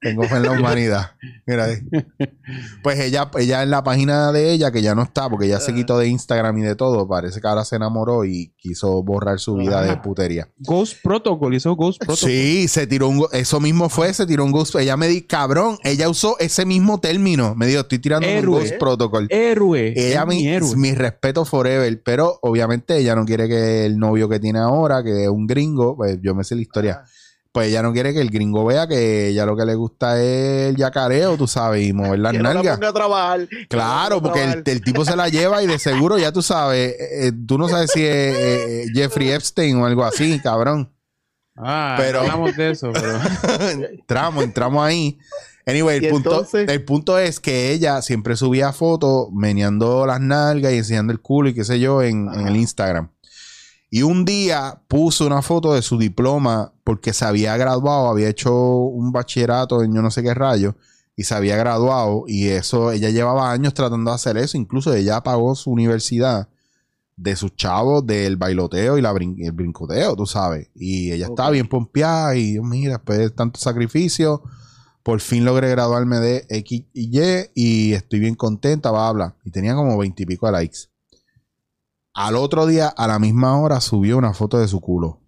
Tengo 0.00 0.22
fe 0.24 0.36
en 0.36 0.42
la 0.44 0.52
humanidad. 0.52 1.10
Mira, 1.46 1.64
ahí. 1.66 1.76
pues 2.82 2.98
ella, 3.00 3.30
ella 3.38 3.62
en 3.62 3.70
la 3.70 3.84
página 3.84 4.32
de 4.32 4.50
ella, 4.52 4.70
que 4.70 4.80
ya 4.82 4.94
no 4.94 5.02
está, 5.02 5.28
porque 5.28 5.46
ella 5.46 5.60
se 5.60 5.74
quitó 5.74 5.98
de 5.98 6.08
Instagram 6.08 6.56
y 6.58 6.62
de 6.62 6.74
todo, 6.74 7.06
parece 7.06 7.40
que 7.40 7.46
ahora 7.46 7.64
se 7.64 7.76
enamoró 7.76 8.24
y 8.24 8.54
quiso 8.56 9.02
borrar 9.02 9.38
su 9.40 9.56
vida 9.56 9.82
de 9.82 9.90
Ah. 9.90 10.02
putería. 10.02 10.48
Ghost 10.58 11.02
Protocol, 11.02 11.54
hizo 11.54 11.74
Ghost 11.76 11.98
Protocol. 12.00 12.30
Sí, 12.30 12.66
se 12.68 12.86
tiró 12.86 13.08
un, 13.08 13.26
eso 13.32 13.60
mismo 13.60 13.88
fue, 13.88 14.14
se 14.14 14.26
tiró 14.26 14.44
un 14.44 14.52
ghost. 14.52 14.74
Ella 14.76 14.96
me 14.96 15.08
di, 15.08 15.22
cabrón, 15.22 15.78
ella 15.84 16.08
usó 16.08 16.38
ese 16.38 16.64
mismo 16.64 16.98
término. 17.00 17.54
Me 17.54 17.66
dijo, 17.66 17.80
estoy 17.80 17.98
tirando 17.98 18.26
un 18.26 18.46
ghost 18.46 18.74
protocol. 18.78 19.26
Héroe. 19.30 19.92
Ella 19.96 20.22
es 20.22 20.26
mi, 20.26 20.36
mi 20.36 20.48
héroe. 20.48 20.76
mi 20.76 20.94
respeto 20.94 21.44
forever, 21.44 22.02
pero 22.02 22.38
obviamente 22.42 22.96
ella 22.96 23.14
no 23.14 23.24
quiere 23.26 23.48
que 23.48 23.84
el 23.84 23.98
novio 23.98 24.28
que 24.28 24.40
tiene 24.40 24.60
ahora, 24.60 25.02
que 25.02 25.24
es 25.24 25.28
un 25.28 25.46
gringo, 25.46 25.96
pues 25.96 26.18
yo 26.22 26.34
me 26.34 26.42
sé 26.44 26.54
la 26.54 26.62
historia, 26.62 27.04
pues 27.52 27.68
ella 27.68 27.82
no 27.82 27.92
quiere 27.92 28.12
que 28.14 28.20
el 28.20 28.30
gringo 28.30 28.64
vea 28.64 28.86
que 28.86 29.28
ella 29.28 29.44
lo 29.44 29.56
que 29.56 29.64
le 29.64 29.74
gusta 29.74 30.20
es 30.22 30.70
el 30.70 30.76
yacareo, 30.76 31.36
tú 31.36 31.46
sabes, 31.48 31.84
y 31.86 31.92
mover 31.92 32.20
las 32.20 32.32
Que 32.32 32.38
no 32.38 32.44
la 32.44 32.54
nalgas. 32.54 32.76
ponga 32.76 32.88
a 32.88 32.92
trabajar. 32.92 33.40
no 33.40 33.46
Claro, 33.68 34.22
porque 34.22 34.38
el, 34.38 34.50
trabajar. 34.50 34.68
el 34.68 34.82
tipo 34.82 35.04
se 35.04 35.16
la 35.16 35.28
lleva 35.28 35.62
y 35.62 35.66
de 35.66 35.78
seguro 35.78 36.18
ya 36.18 36.30
tú 36.32 36.42
sabes, 36.42 36.92
eh, 36.98 37.28
eh, 37.28 37.32
tú 37.46 37.58
no 37.58 37.68
sabes 37.68 37.90
si 37.92 38.00
es 38.04 38.08
eh, 38.36 38.82
eh, 38.82 38.86
Jeffrey 38.94 39.30
Epstein 39.32 39.76
o 39.78 39.86
algo 39.86 40.04
así, 40.04 40.38
cabrón. 40.40 40.92
Ah, 41.56 41.96
Pero- 41.98 42.20
hablamos 42.20 42.56
de 42.56 42.70
eso, 42.70 42.90
pero... 42.92 43.18
entramos, 43.90 44.44
entramos 44.44 44.82
ahí. 44.84 45.18
Anyway, 45.66 46.04
el 46.04 46.10
punto, 46.12 46.30
entonces- 46.30 46.68
el 46.68 46.84
punto 46.84 47.18
es 47.18 47.38
que 47.40 47.72
ella 47.72 48.00
siempre 48.02 48.36
subía 48.36 48.72
fotos 48.72 49.28
meneando 49.32 50.06
las 50.06 50.20
nalgas 50.20 50.72
y 50.72 50.76
enseñando 50.78 51.12
el 51.12 51.20
culo 51.20 51.48
y 51.50 51.54
qué 51.54 51.64
sé 51.64 51.78
yo 51.80 52.00
en, 52.02 52.28
en 52.32 52.46
el 52.48 52.56
Instagram. 52.56 53.10
Y 53.90 54.02
un 54.02 54.24
día 54.24 54.80
puso 54.86 55.26
una 55.26 55.42
foto 55.42 55.74
de 55.74 55.82
su 55.82 55.98
diploma 55.98 56.72
porque 56.84 57.12
se 57.12 57.24
había 57.24 57.56
graduado, 57.56 58.08
había 58.08 58.28
hecho 58.28 58.54
un 58.54 59.10
bachillerato 59.10 59.82
en 59.82 59.92
yo 59.92 60.00
no 60.00 60.10
sé 60.12 60.22
qué 60.22 60.32
rayo 60.32 60.76
y 61.16 61.24
se 61.24 61.34
había 61.34 61.56
graduado 61.56 62.24
y 62.28 62.46
eso, 62.48 62.92
ella 62.92 63.10
llevaba 63.10 63.50
años 63.50 63.74
tratando 63.74 64.10
de 64.10 64.14
hacer 64.14 64.36
eso, 64.36 64.56
incluso 64.56 64.94
ella 64.94 65.20
pagó 65.22 65.54
su 65.56 65.70
universidad 65.70 66.48
de 67.16 67.36
sus 67.36 67.54
chavos 67.56 68.06
del 68.06 68.36
bailoteo 68.36 68.96
y 68.96 69.02
la 69.02 69.12
brin- 69.12 69.44
el 69.44 69.52
brincoteo, 69.52 70.16
tú 70.16 70.24
sabes. 70.24 70.68
Y 70.74 71.10
ella 71.12 71.26
estaba 71.26 71.50
bien 71.50 71.68
pompeada 71.68 72.36
y 72.36 72.58
mira, 72.60 72.94
después 72.94 73.18
de 73.18 73.30
tanto 73.30 73.60
sacrificio, 73.60 74.42
por 75.02 75.20
fin 75.20 75.44
logré 75.44 75.68
graduarme 75.68 76.18
de 76.20 76.46
X 76.48 76.84
y 76.94 77.18
Y 77.18 77.50
y 77.54 77.92
estoy 77.92 78.20
bien 78.20 78.36
contenta, 78.36 78.90
bla, 78.90 79.12
bla. 79.12 79.36
Y 79.44 79.50
tenía 79.50 79.74
como 79.74 79.98
veintipico 79.98 80.46
de 80.46 80.52
likes. 80.52 80.89
Al 82.12 82.36
otro 82.36 82.66
día, 82.66 82.88
a 82.88 83.06
la 83.06 83.18
misma 83.18 83.56
hora, 83.58 83.80
subió 83.80 84.18
una 84.18 84.34
foto 84.34 84.58
de 84.58 84.68
su 84.68 84.80
culo. 84.80 85.20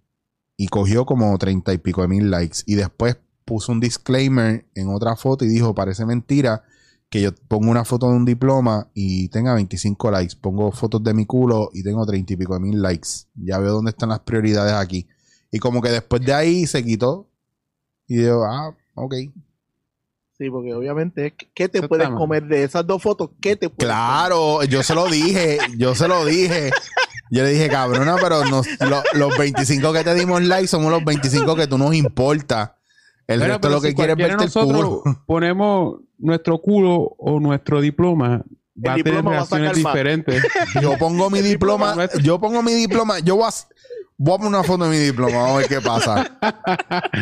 Y 0.57 0.67
cogió 0.67 1.05
como 1.05 1.37
treinta 1.37 1.73
y 1.73 1.77
pico 1.77 2.01
de 2.01 2.07
mil 2.07 2.29
likes. 2.29 2.59
Y 2.65 2.75
después 2.75 3.17
puso 3.45 3.71
un 3.71 3.79
disclaimer 3.79 4.65
en 4.75 4.89
otra 4.89 5.15
foto 5.15 5.45
y 5.45 5.47
dijo, 5.47 5.73
parece 5.73 6.05
mentira 6.05 6.63
que 7.09 7.21
yo 7.21 7.29
pongo 7.47 7.69
una 7.69 7.85
foto 7.85 8.09
de 8.09 8.15
un 8.15 8.25
diploma 8.25 8.89
y 8.93 9.29
tenga 9.29 9.53
25 9.53 10.11
likes. 10.11 10.35
Pongo 10.35 10.71
fotos 10.71 11.03
de 11.03 11.13
mi 11.13 11.25
culo 11.25 11.69
y 11.73 11.83
tengo 11.83 12.05
treinta 12.05 12.33
y 12.33 12.37
pico 12.37 12.55
de 12.55 12.59
mil 12.59 12.81
likes. 12.81 13.27
Ya 13.35 13.59
veo 13.59 13.73
dónde 13.73 13.91
están 13.91 14.09
las 14.09 14.19
prioridades 14.21 14.73
aquí. 14.73 15.07
Y 15.51 15.59
como 15.59 15.81
que 15.81 15.89
después 15.89 16.23
de 16.25 16.33
ahí 16.33 16.65
se 16.65 16.83
quitó. 16.83 17.29
Y 18.07 18.17
digo, 18.17 18.43
ah, 18.45 18.75
ok. 18.95 19.13
Sí, 20.37 20.49
porque 20.49 20.73
obviamente, 20.73 21.35
¿qué 21.53 21.69
te 21.69 21.77
Eso 21.79 21.87
puedes 21.87 22.09
comer 22.09 22.43
de 22.47 22.63
esas 22.63 22.85
dos 22.87 23.01
fotos? 23.01 23.29
¿Qué 23.39 23.55
te 23.55 23.69
puedes 23.69 23.85
Claro, 23.93 24.63
yo 24.63 24.81
se 24.83 24.95
lo 24.95 25.05
dije, 25.07 25.57
yo 25.77 25.93
se 25.95 26.07
lo 26.07 26.25
dije. 26.25 26.71
Yo 27.31 27.43
le 27.43 27.49
dije, 27.49 27.67
cabrona, 27.69 28.15
pero 28.21 28.43
nos- 28.45 28.67
lo- 28.81 29.03
los 29.13 29.37
25 29.37 29.91
que 29.93 30.03
te 30.03 30.13
dimos 30.13 30.41
like 30.43 30.67
somos 30.67 30.91
los 30.91 31.03
25 31.03 31.55
que 31.55 31.65
tú 31.67 31.77
nos 31.77 31.93
importa. 31.95 32.77
El 33.27 33.39
resto 33.41 33.61
pero 33.61 33.73
lo 33.75 33.81
que 33.81 33.89
si 33.89 33.95
quieres 33.95 34.15
verte 34.15 34.33
el 34.33 34.37
nosotros 34.47 35.01
culo. 35.03 35.23
ponemos 35.25 36.01
nuestro 36.19 36.59
culo 36.61 37.15
o 37.17 37.39
nuestro 37.39 37.79
diploma, 37.81 38.43
va 38.77 38.93
a 38.93 38.95
tener 38.95 39.03
diploma 39.03 39.31
va 39.31 39.37
a 39.37 39.39
reacciones 39.39 39.75
diferentes. 39.77 40.43
Yo 40.81 40.97
pongo 40.97 41.29
mi 41.29 41.41
diploma, 41.41 41.95
nuestro. 41.95 42.19
yo 42.21 42.39
pongo 42.39 42.61
mi 42.61 42.73
diploma, 42.73 43.19
yo 43.19 43.37
voy 43.37 43.45
a, 43.47 43.51
voy 44.23 44.35
a 44.35 44.37
poner 44.37 44.47
una 44.47 44.63
foto 44.63 44.85
de 44.85 44.89
mi 44.89 44.97
diploma, 44.97 45.37
vamos 45.37 45.51
a 45.51 45.57
ver 45.57 45.67
qué 45.67 45.81
pasa. 45.81 46.37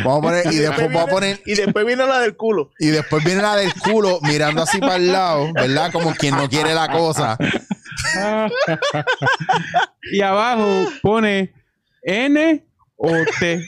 Vamos 0.04 0.18
a 0.18 0.20
poner, 0.20 0.52
y 0.52 0.56
después 0.58 0.92
voy 0.92 1.02
a 1.02 1.06
poner, 1.06 1.42
Y 1.44 1.54
después 1.54 1.84
viene 1.84 2.06
la 2.06 2.20
del 2.20 2.36
culo. 2.36 2.70
y 2.78 2.88
después 2.88 3.24
viene 3.24 3.42
la 3.42 3.56
del 3.56 3.74
culo 3.74 4.20
mirando 4.22 4.62
así 4.62 4.78
para 4.78 4.96
el 4.96 5.10
lado, 5.10 5.52
¿verdad? 5.52 5.90
Como 5.92 6.14
quien 6.14 6.36
no 6.36 6.48
quiere 6.48 6.74
la 6.74 6.88
cosa. 6.90 7.36
y 10.12 10.20
abajo 10.20 10.88
pone 11.02 11.52
N 12.02 12.64
o 12.96 13.10
T. 13.40 13.66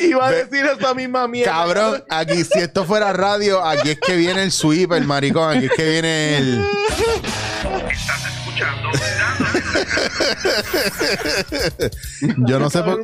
Iba 0.00 0.28
a 0.28 0.30
decir 0.30 0.64
esa 0.64 0.94
misma 0.94 1.28
mierda. 1.28 1.52
Cabrón, 1.52 2.04
aquí 2.08 2.44
si 2.44 2.60
esto 2.60 2.84
fuera 2.84 3.12
radio, 3.12 3.62
aquí 3.64 3.90
es 3.90 4.00
que 4.00 4.16
viene 4.16 4.44
el 4.44 4.52
sweeper, 4.52 5.02
maricón, 5.04 5.56
aquí 5.56 5.66
es 5.66 5.72
que 5.72 5.90
viene 5.90 6.38
el... 6.38 6.64
Yo 12.46 12.58
no 12.58 12.70
sé 12.70 12.82
por 12.82 13.02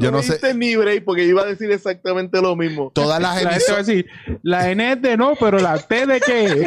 yo 0.00 0.10
no 0.10 0.22
sé. 0.22 0.54
ni 0.54 0.76
break 0.76 1.04
porque 1.04 1.24
iba 1.24 1.42
a 1.42 1.46
decir 1.46 1.70
exactamente 1.70 2.40
lo 2.40 2.56
mismo. 2.56 2.90
Todas 2.94 3.20
las 3.20 3.34
La 3.34 3.38
gente 3.40 3.44
va 3.46 3.50
a 3.50 3.54
emisoras, 3.56 3.86
decir, 3.86 4.06
la 4.42 4.70
N 4.70 4.92
es 4.92 5.02
de 5.02 5.16
no, 5.16 5.32
pero 5.38 5.58
la 5.58 5.78
T 5.78 6.06
de 6.06 6.20
qué. 6.20 6.66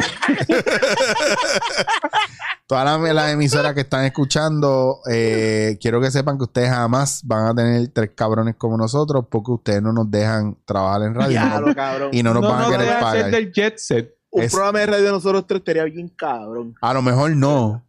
todas 2.66 2.84
las, 2.84 3.14
las 3.14 3.32
emisoras 3.32 3.74
que 3.74 3.80
están 3.80 4.04
escuchando, 4.04 4.98
eh, 5.10 5.78
quiero 5.80 6.00
que 6.00 6.10
sepan 6.10 6.36
que 6.38 6.44
ustedes 6.44 6.70
jamás 6.70 7.22
van 7.24 7.46
a 7.46 7.54
tener 7.54 7.88
tres 7.88 8.10
cabrones 8.14 8.54
como 8.56 8.76
nosotros 8.76 9.24
porque 9.30 9.52
ustedes 9.52 9.82
no 9.82 9.92
nos 9.92 10.10
dejan 10.10 10.56
trabajar 10.64 11.02
en 11.02 11.14
radio 11.14 11.32
y 11.32 11.44
no 11.44 11.60
nos- 11.60 11.74
cabrón. 11.74 12.08
y 12.12 12.22
no 12.22 12.34
nos 12.34 12.42
van 12.42 12.62
a 12.64 12.68
querer 12.76 13.00
pagar. 13.00 13.30
del 13.30 13.52
jet 13.52 13.78
set. 13.78 14.14
Un 14.32 14.42
es- 14.44 14.52
programa 14.52 14.78
de 14.80 14.86
radio 14.86 15.04
de 15.06 15.10
nosotros 15.12 15.44
tres 15.46 15.58
estaría 15.60 15.84
bien 15.84 16.08
cabrón. 16.08 16.74
A 16.80 16.94
lo 16.94 17.02
mejor 17.02 17.32
no, 17.34 17.84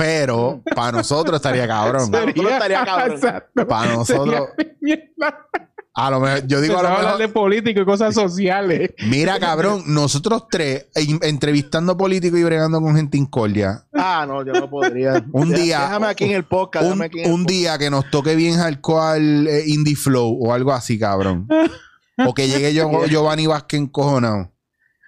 pero 0.00 0.62
para 0.74 0.92
nosotros 0.92 1.36
estaría 1.36 1.66
cabrón. 1.68 2.10
Para 2.10 2.24
nosotros 2.26 2.52
estaría 2.52 2.84
cabrón. 2.84 3.12
Exacto. 3.12 3.68
Para 3.68 3.92
nosotros, 3.94 4.48
a 5.92 6.10
lo 6.10 6.20
mejor, 6.20 6.46
yo 6.46 6.60
digo 6.60 6.78
a 6.78 6.82
lo 6.82 6.88
a 6.88 6.92
hablar 6.92 7.04
mejor, 7.04 7.18
de 7.20 7.28
político 7.28 7.80
y 7.80 7.84
cosas 7.84 8.14
sociales. 8.14 8.90
Mira, 9.08 9.38
cabrón, 9.38 9.82
nosotros 9.86 10.44
tres 10.50 10.86
in- 10.96 11.18
entrevistando 11.22 11.96
políticos 11.96 12.38
y 12.38 12.44
bregando 12.44 12.80
con 12.80 12.96
gente 12.96 13.18
incordia. 13.18 13.84
Ah, 13.92 14.24
no, 14.26 14.44
yo 14.44 14.52
no 14.52 14.70
podría. 14.70 15.22
Un 15.32 15.52
día- 15.52 15.80
Déjame 15.80 16.06
aquí 16.06 16.24
en 16.24 16.30
el 16.32 16.44
podcast. 16.44 16.84
Un, 16.84 16.90
déjame 16.92 17.04
aquí 17.06 17.18
en 17.20 17.26
el 17.26 17.32
un 17.32 17.44
día 17.44 17.76
que 17.76 17.90
nos 17.90 18.08
toque 18.10 18.34
bien 18.36 18.56
hardcore 18.58 19.18
eh, 19.20 19.64
Indie 19.66 19.96
Flow 19.96 20.38
o 20.40 20.54
algo 20.54 20.72
así, 20.72 20.98
cabrón. 20.98 21.46
O 22.26 22.34
que 22.34 22.48
llegue 22.48 22.74
yo, 22.74 22.90
Giovanni 23.08 23.46
Vázquez 23.46 23.80
encojonado. 23.80 24.52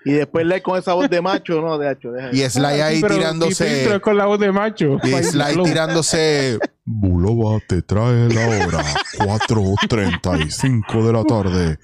Y 0.04 0.12
después 0.12 0.44
le 0.46 0.60
con 0.62 0.78
esa 0.78 0.94
voz 0.94 1.08
de 1.08 1.20
macho, 1.22 1.60
no, 1.60 1.78
de 1.78 1.92
hecho, 1.92 2.10
deja. 2.10 2.30
Y 2.32 2.38
Sly 2.50 2.64
ahí 2.80 2.96
Sí, 2.96 3.02
pero 3.02 3.14
tirándose. 3.14 3.94
Es 3.94 4.00
con 4.00 4.16
la 4.16 4.26
voz 4.26 4.40
de 4.40 4.50
macho. 4.52 4.98
Y 5.02 5.08
Sly 5.22 5.62
tirándose. 5.64 6.58
Bulova 6.84 7.60
te 7.68 7.82
trae 7.82 8.28
la 8.28 8.48
hora 8.66 8.82
4.35 9.18 11.06
de 11.06 11.12
la 11.12 11.24
tarde. 11.24 11.78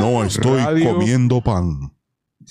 No 0.00 0.24
estoy 0.24 0.60
Radio. 0.60 0.92
comiendo 0.94 1.40
pan. 1.42 1.92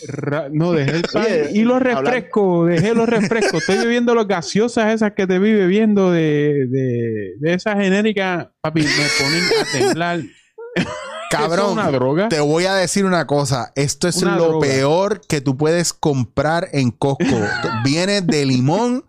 Ra- 0.07 0.47
No, 0.51 0.73
dejé 0.73 0.97
el 0.97 1.01
pan 1.11 1.23
Oye, 1.25 1.49
y 1.53 1.63
los 1.63 1.81
refrescos, 1.81 2.67
dejé 2.69 2.93
los 2.93 3.09
refrescos. 3.09 3.61
Estoy 3.61 3.77
bebiendo 3.79 4.13
las 4.13 4.27
gaseosas 4.27 4.93
esas 4.93 5.13
que 5.13 5.25
te 5.25 5.39
vi 5.39 5.53
bebiendo 5.53 6.11
de, 6.11 6.67
de, 6.69 7.31
de 7.39 7.53
esas 7.53 7.75
genéricas. 7.77 8.47
Papi, 8.61 8.81
me 8.81 8.87
ponen 8.87 9.43
a 9.43 9.71
temblar. 9.71 10.19
Cabrón, 11.29 11.73
una 11.73 11.91
droga. 11.91 12.29
te 12.29 12.39
voy 12.39 12.65
a 12.65 12.75
decir 12.75 13.05
una 13.05 13.27
cosa. 13.27 13.71
Esto 13.75 14.07
es 14.07 14.17
Una 14.17 14.37
lo 14.37 14.47
droga. 14.49 14.67
peor 14.67 15.21
que 15.27 15.41
tú 15.41 15.57
puedes 15.57 15.93
comprar 15.93 16.69
en 16.71 16.91
Costco. 16.91 17.25
viene 17.83 18.21
de 18.21 18.45
limón 18.45 19.03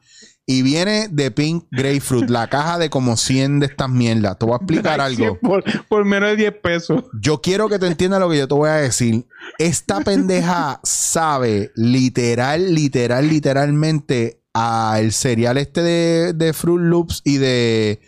y 0.46 0.62
viene 0.62 1.08
de 1.10 1.30
pink 1.30 1.66
grapefruit. 1.70 2.30
La 2.30 2.48
caja 2.48 2.78
de 2.78 2.88
como 2.88 3.16
100 3.16 3.60
de 3.60 3.66
estas 3.66 3.90
mierdas. 3.90 4.38
Te 4.38 4.46
voy 4.46 4.54
a 4.54 4.56
explicar 4.56 5.00
algo. 5.00 5.38
Por, 5.40 5.62
por 5.88 6.04
menos 6.06 6.30
de 6.30 6.36
10 6.36 6.54
pesos. 6.62 7.04
Yo 7.20 7.42
quiero 7.42 7.68
que 7.68 7.78
tú 7.78 7.84
entiendas 7.84 8.18
lo 8.18 8.30
que 8.30 8.38
yo 8.38 8.48
te 8.48 8.54
voy 8.54 8.70
a 8.70 8.74
decir. 8.76 9.26
Esta 9.58 10.00
pendeja 10.00 10.80
sabe 10.82 11.70
literal, 11.76 12.74
literal, 12.74 13.28
literalmente 13.28 14.40
al 14.54 15.12
cereal 15.12 15.58
este 15.58 15.82
de, 15.82 16.32
de 16.32 16.52
Fruit 16.54 16.80
Loops 16.82 17.20
y 17.24 17.36
de 17.36 18.00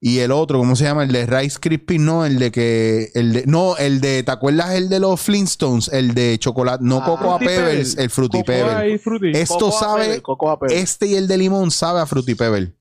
y 0.00 0.18
el 0.20 0.30
otro, 0.30 0.58
¿cómo 0.58 0.76
se 0.76 0.84
llama? 0.84 1.02
El 1.04 1.10
de 1.12 1.26
Rice 1.26 1.58
Krispies, 1.60 2.00
no, 2.00 2.24
el 2.24 2.38
de 2.38 2.52
que 2.52 3.10
el 3.14 3.32
de 3.32 3.44
no, 3.46 3.76
el 3.76 4.00
de 4.00 4.22
¿te 4.22 4.30
acuerdas 4.30 4.74
el 4.74 4.88
de 4.88 5.00
los 5.00 5.20
Flintstones? 5.20 5.88
El 5.92 6.14
de 6.14 6.38
chocolate, 6.38 6.84
no 6.84 6.98
Ah, 6.98 7.04
Cocoa 7.04 7.38
Pebbles, 7.40 7.90
Pebble. 7.96 8.04
el 8.04 8.10
Fruity 8.10 8.38
Cocoa 8.38 8.80
Pebble. 9.02 9.40
esto 9.40 9.58
Cocoa 9.58 9.80
sabe- 9.80 10.04
Pebble, 10.04 10.22
Cocoa 10.22 10.58
Pebble. 10.60 10.78
Este 10.80 11.06
y 11.08 11.14
el 11.16 11.26
de 11.26 11.36
limón 11.38 11.70
sabe 11.72 12.00
a 12.00 12.06
Fruity 12.06 12.34
Pebble. 12.36 12.72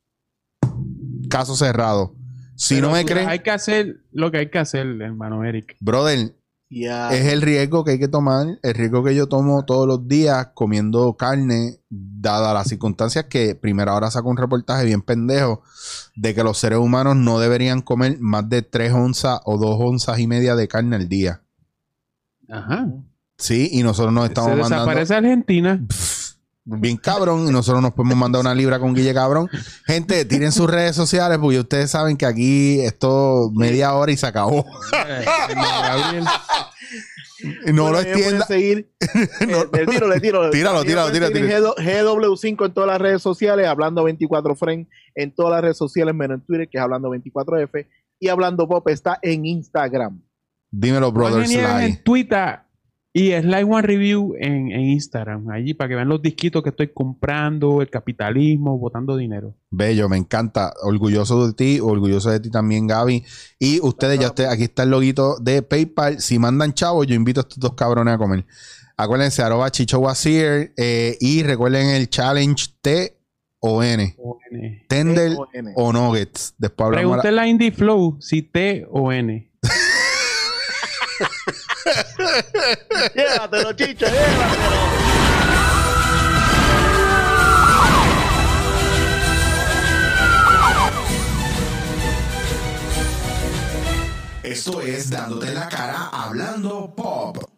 Caso 1.30 1.56
cerrado. 1.56 2.14
Si 2.56 2.76
Pero 2.76 2.88
no 2.88 2.94
me 2.94 3.06
creen, 3.06 3.28
Hay 3.30 3.40
que 3.40 3.52
hacer 3.52 3.98
lo 4.12 4.32
que 4.32 4.38
hay 4.38 4.50
que 4.50 4.58
hacer, 4.60 4.86
hermano 5.02 5.44
Eric. 5.44 5.76
brother, 5.80 6.34
Es 6.70 7.26
el 7.28 7.42
riesgo 7.42 7.84
que 7.86 7.92
hay 7.92 8.00
que 8.00 8.10
tomar, 8.10 8.60
el 8.62 8.74
riesgo 8.74 9.04
que 9.04 9.16
yo 9.16 9.28
tomo 9.28 9.64
todos 9.64 9.88
los 9.88 10.08
días 10.08 10.50
comiendo 10.54 11.16
carne, 11.16 11.80
dada 11.90 12.54
las 12.54 12.68
circunstancias 12.68 13.26
que 13.30 13.56
primero 13.56 13.92
ahora 13.92 14.12
saco 14.12 14.30
un 14.30 14.38
reportaje 14.38 14.86
bien 14.86 15.02
pendejo 15.02 15.62
de 16.16 16.36
que 16.36 16.44
los 16.44 16.58
seres 16.58 16.80
humanos 16.80 17.16
no 17.16 17.40
deberían 17.40 17.82
comer 17.82 18.18
más 18.20 18.50
de 18.50 18.64
3 18.64 18.92
onzas 18.92 19.40
o 19.46 19.58
2 19.58 19.78
onzas 19.80 20.20
y 20.20 20.28
media 20.28 20.56
de 20.56 20.68
carne 20.68 20.98
al 20.98 21.08
día. 21.08 21.42
Ajá. 22.50 22.88
Sí, 23.38 23.70
y 23.72 23.84
nosotros 23.84 24.14
nos 24.14 24.26
estamos 24.26 24.52
Se 24.52 24.56
mandando 24.58 24.86
desaparece 24.86 25.16
Argentina. 25.16 25.86
Bien 26.70 26.98
cabrón 26.98 27.48
y 27.48 27.52
nosotros 27.52 27.82
nos 27.82 27.94
podemos 27.94 28.18
mandar 28.18 28.42
una 28.42 28.54
libra 28.54 28.80
con 28.80 28.94
Guille 28.94 29.14
cabrón. 29.14 29.50
Gente, 29.86 30.26
tiren 30.26 30.52
sus 30.52 30.70
redes 30.70 30.96
sociales 30.96 31.38
porque 31.40 31.60
ustedes 31.60 31.90
saben 31.92 32.18
que 32.18 32.26
aquí 32.26 32.82
esto 32.82 33.50
media 33.56 33.94
hora 33.94 34.12
y 34.12 34.18
se 34.18 34.28
acabó. 34.28 34.66
No 37.72 37.92
lo 37.92 38.00
extienda. 38.00 38.46
seguir. 38.46 38.92
Eh, 39.00 39.68
le 39.72 39.86
tiro, 39.86 40.08
le 40.08 40.20
tiro. 40.20 40.50
Tíralo, 40.50 40.84
tíralo, 40.84 41.12
tíralo, 41.12 41.76
GW- 41.76 41.76
GW5 41.78 42.66
en 42.66 42.74
todas 42.74 42.88
las 42.88 43.00
redes 43.00 43.22
sociales, 43.22 43.68
hablando 43.68 44.04
24 44.04 44.56
Frame 44.56 44.88
en 45.16 45.34
todas 45.36 45.52
las 45.54 45.62
redes 45.62 45.78
sociales, 45.78 46.16
menos 46.16 46.40
en 46.40 46.46
Twitter, 46.46 46.68
que 46.68 46.78
es 46.78 46.84
hablando 46.84 47.10
24F. 47.12 47.88
Y 48.20 48.30
hablando 48.30 48.68
Pop 48.68 48.88
está 48.90 49.20
en 49.22 49.46
Instagram. 49.46 50.20
Dímelo, 50.72 51.12
brother 51.12 51.46
Sly. 51.48 51.58
en 51.86 52.04
Twitter 52.04 52.60
y 53.18 53.32
Slide 53.32 53.64
One 53.64 53.82
Review 53.82 54.36
en, 54.40 54.72
en 54.72 54.82
Instagram. 54.82 55.50
Allí 55.50 55.74
para 55.74 55.88
que 55.90 55.96
vean 55.96 56.08
los 56.10 56.22
disquitos 56.22 56.62
que 56.62 56.70
estoy 56.70 56.90
comprando, 56.94 57.82
el 57.82 57.90
capitalismo, 57.90 58.78
botando 58.78 59.18
dinero. 59.18 59.56
Bello, 59.72 60.08
me 60.08 60.18
encanta. 60.18 60.74
Orgulloso 60.84 61.48
de 61.48 61.54
ti, 61.54 61.80
orgulloso 61.82 62.30
de 62.30 62.40
ti 62.40 62.50
también, 62.52 62.86
Gaby. 62.86 63.24
Y 63.60 63.80
ustedes, 63.82 64.20
ya 64.20 64.28
usted, 64.28 64.46
aquí 64.46 64.64
está 64.64 64.84
el 64.84 64.92
loguito 64.92 65.38
de 65.40 65.62
PayPal. 65.64 66.20
Si 66.20 66.38
mandan 66.38 66.74
chavos, 66.74 67.08
yo 67.08 67.16
invito 67.16 67.40
a 67.40 67.44
estos 67.44 67.60
dos 67.60 67.74
cabrones 67.74 68.14
a 68.14 68.18
comer. 68.18 68.46
Acuérdense, 68.98 69.42
arroba 69.42 69.70
Chicho 69.72 70.00
Wazir, 70.00 70.74
eh, 70.78 71.18
y 71.20 71.44
recuerden 71.44 71.90
el 71.90 72.10
challenge 72.10 72.68
T 72.82 73.18
o 73.60 73.82
N. 73.84 74.16
O-N. 74.20 74.86
Tender 74.88 75.32
o 75.76 75.92
Nuggets. 75.94 76.54
Después 76.58 76.86
hablamos. 76.88 77.18
la- 77.18 77.22
Pregúntale 77.24 77.42
a 77.42 77.48
Indie 77.48 77.72
Flow 77.72 78.18
si 78.20 78.44
T 78.44 78.86
o 78.92 79.12
N. 79.12 79.52
Llévatelo, 83.16 83.74
chicho, 83.74 84.06
llévatelo. 84.06 85.08
Esto 94.44 94.82
es 94.82 95.10
Dándote 95.10 95.54
la 95.54 95.68
cara 95.68 96.10
hablando 96.12 96.94
pop. 96.96 97.57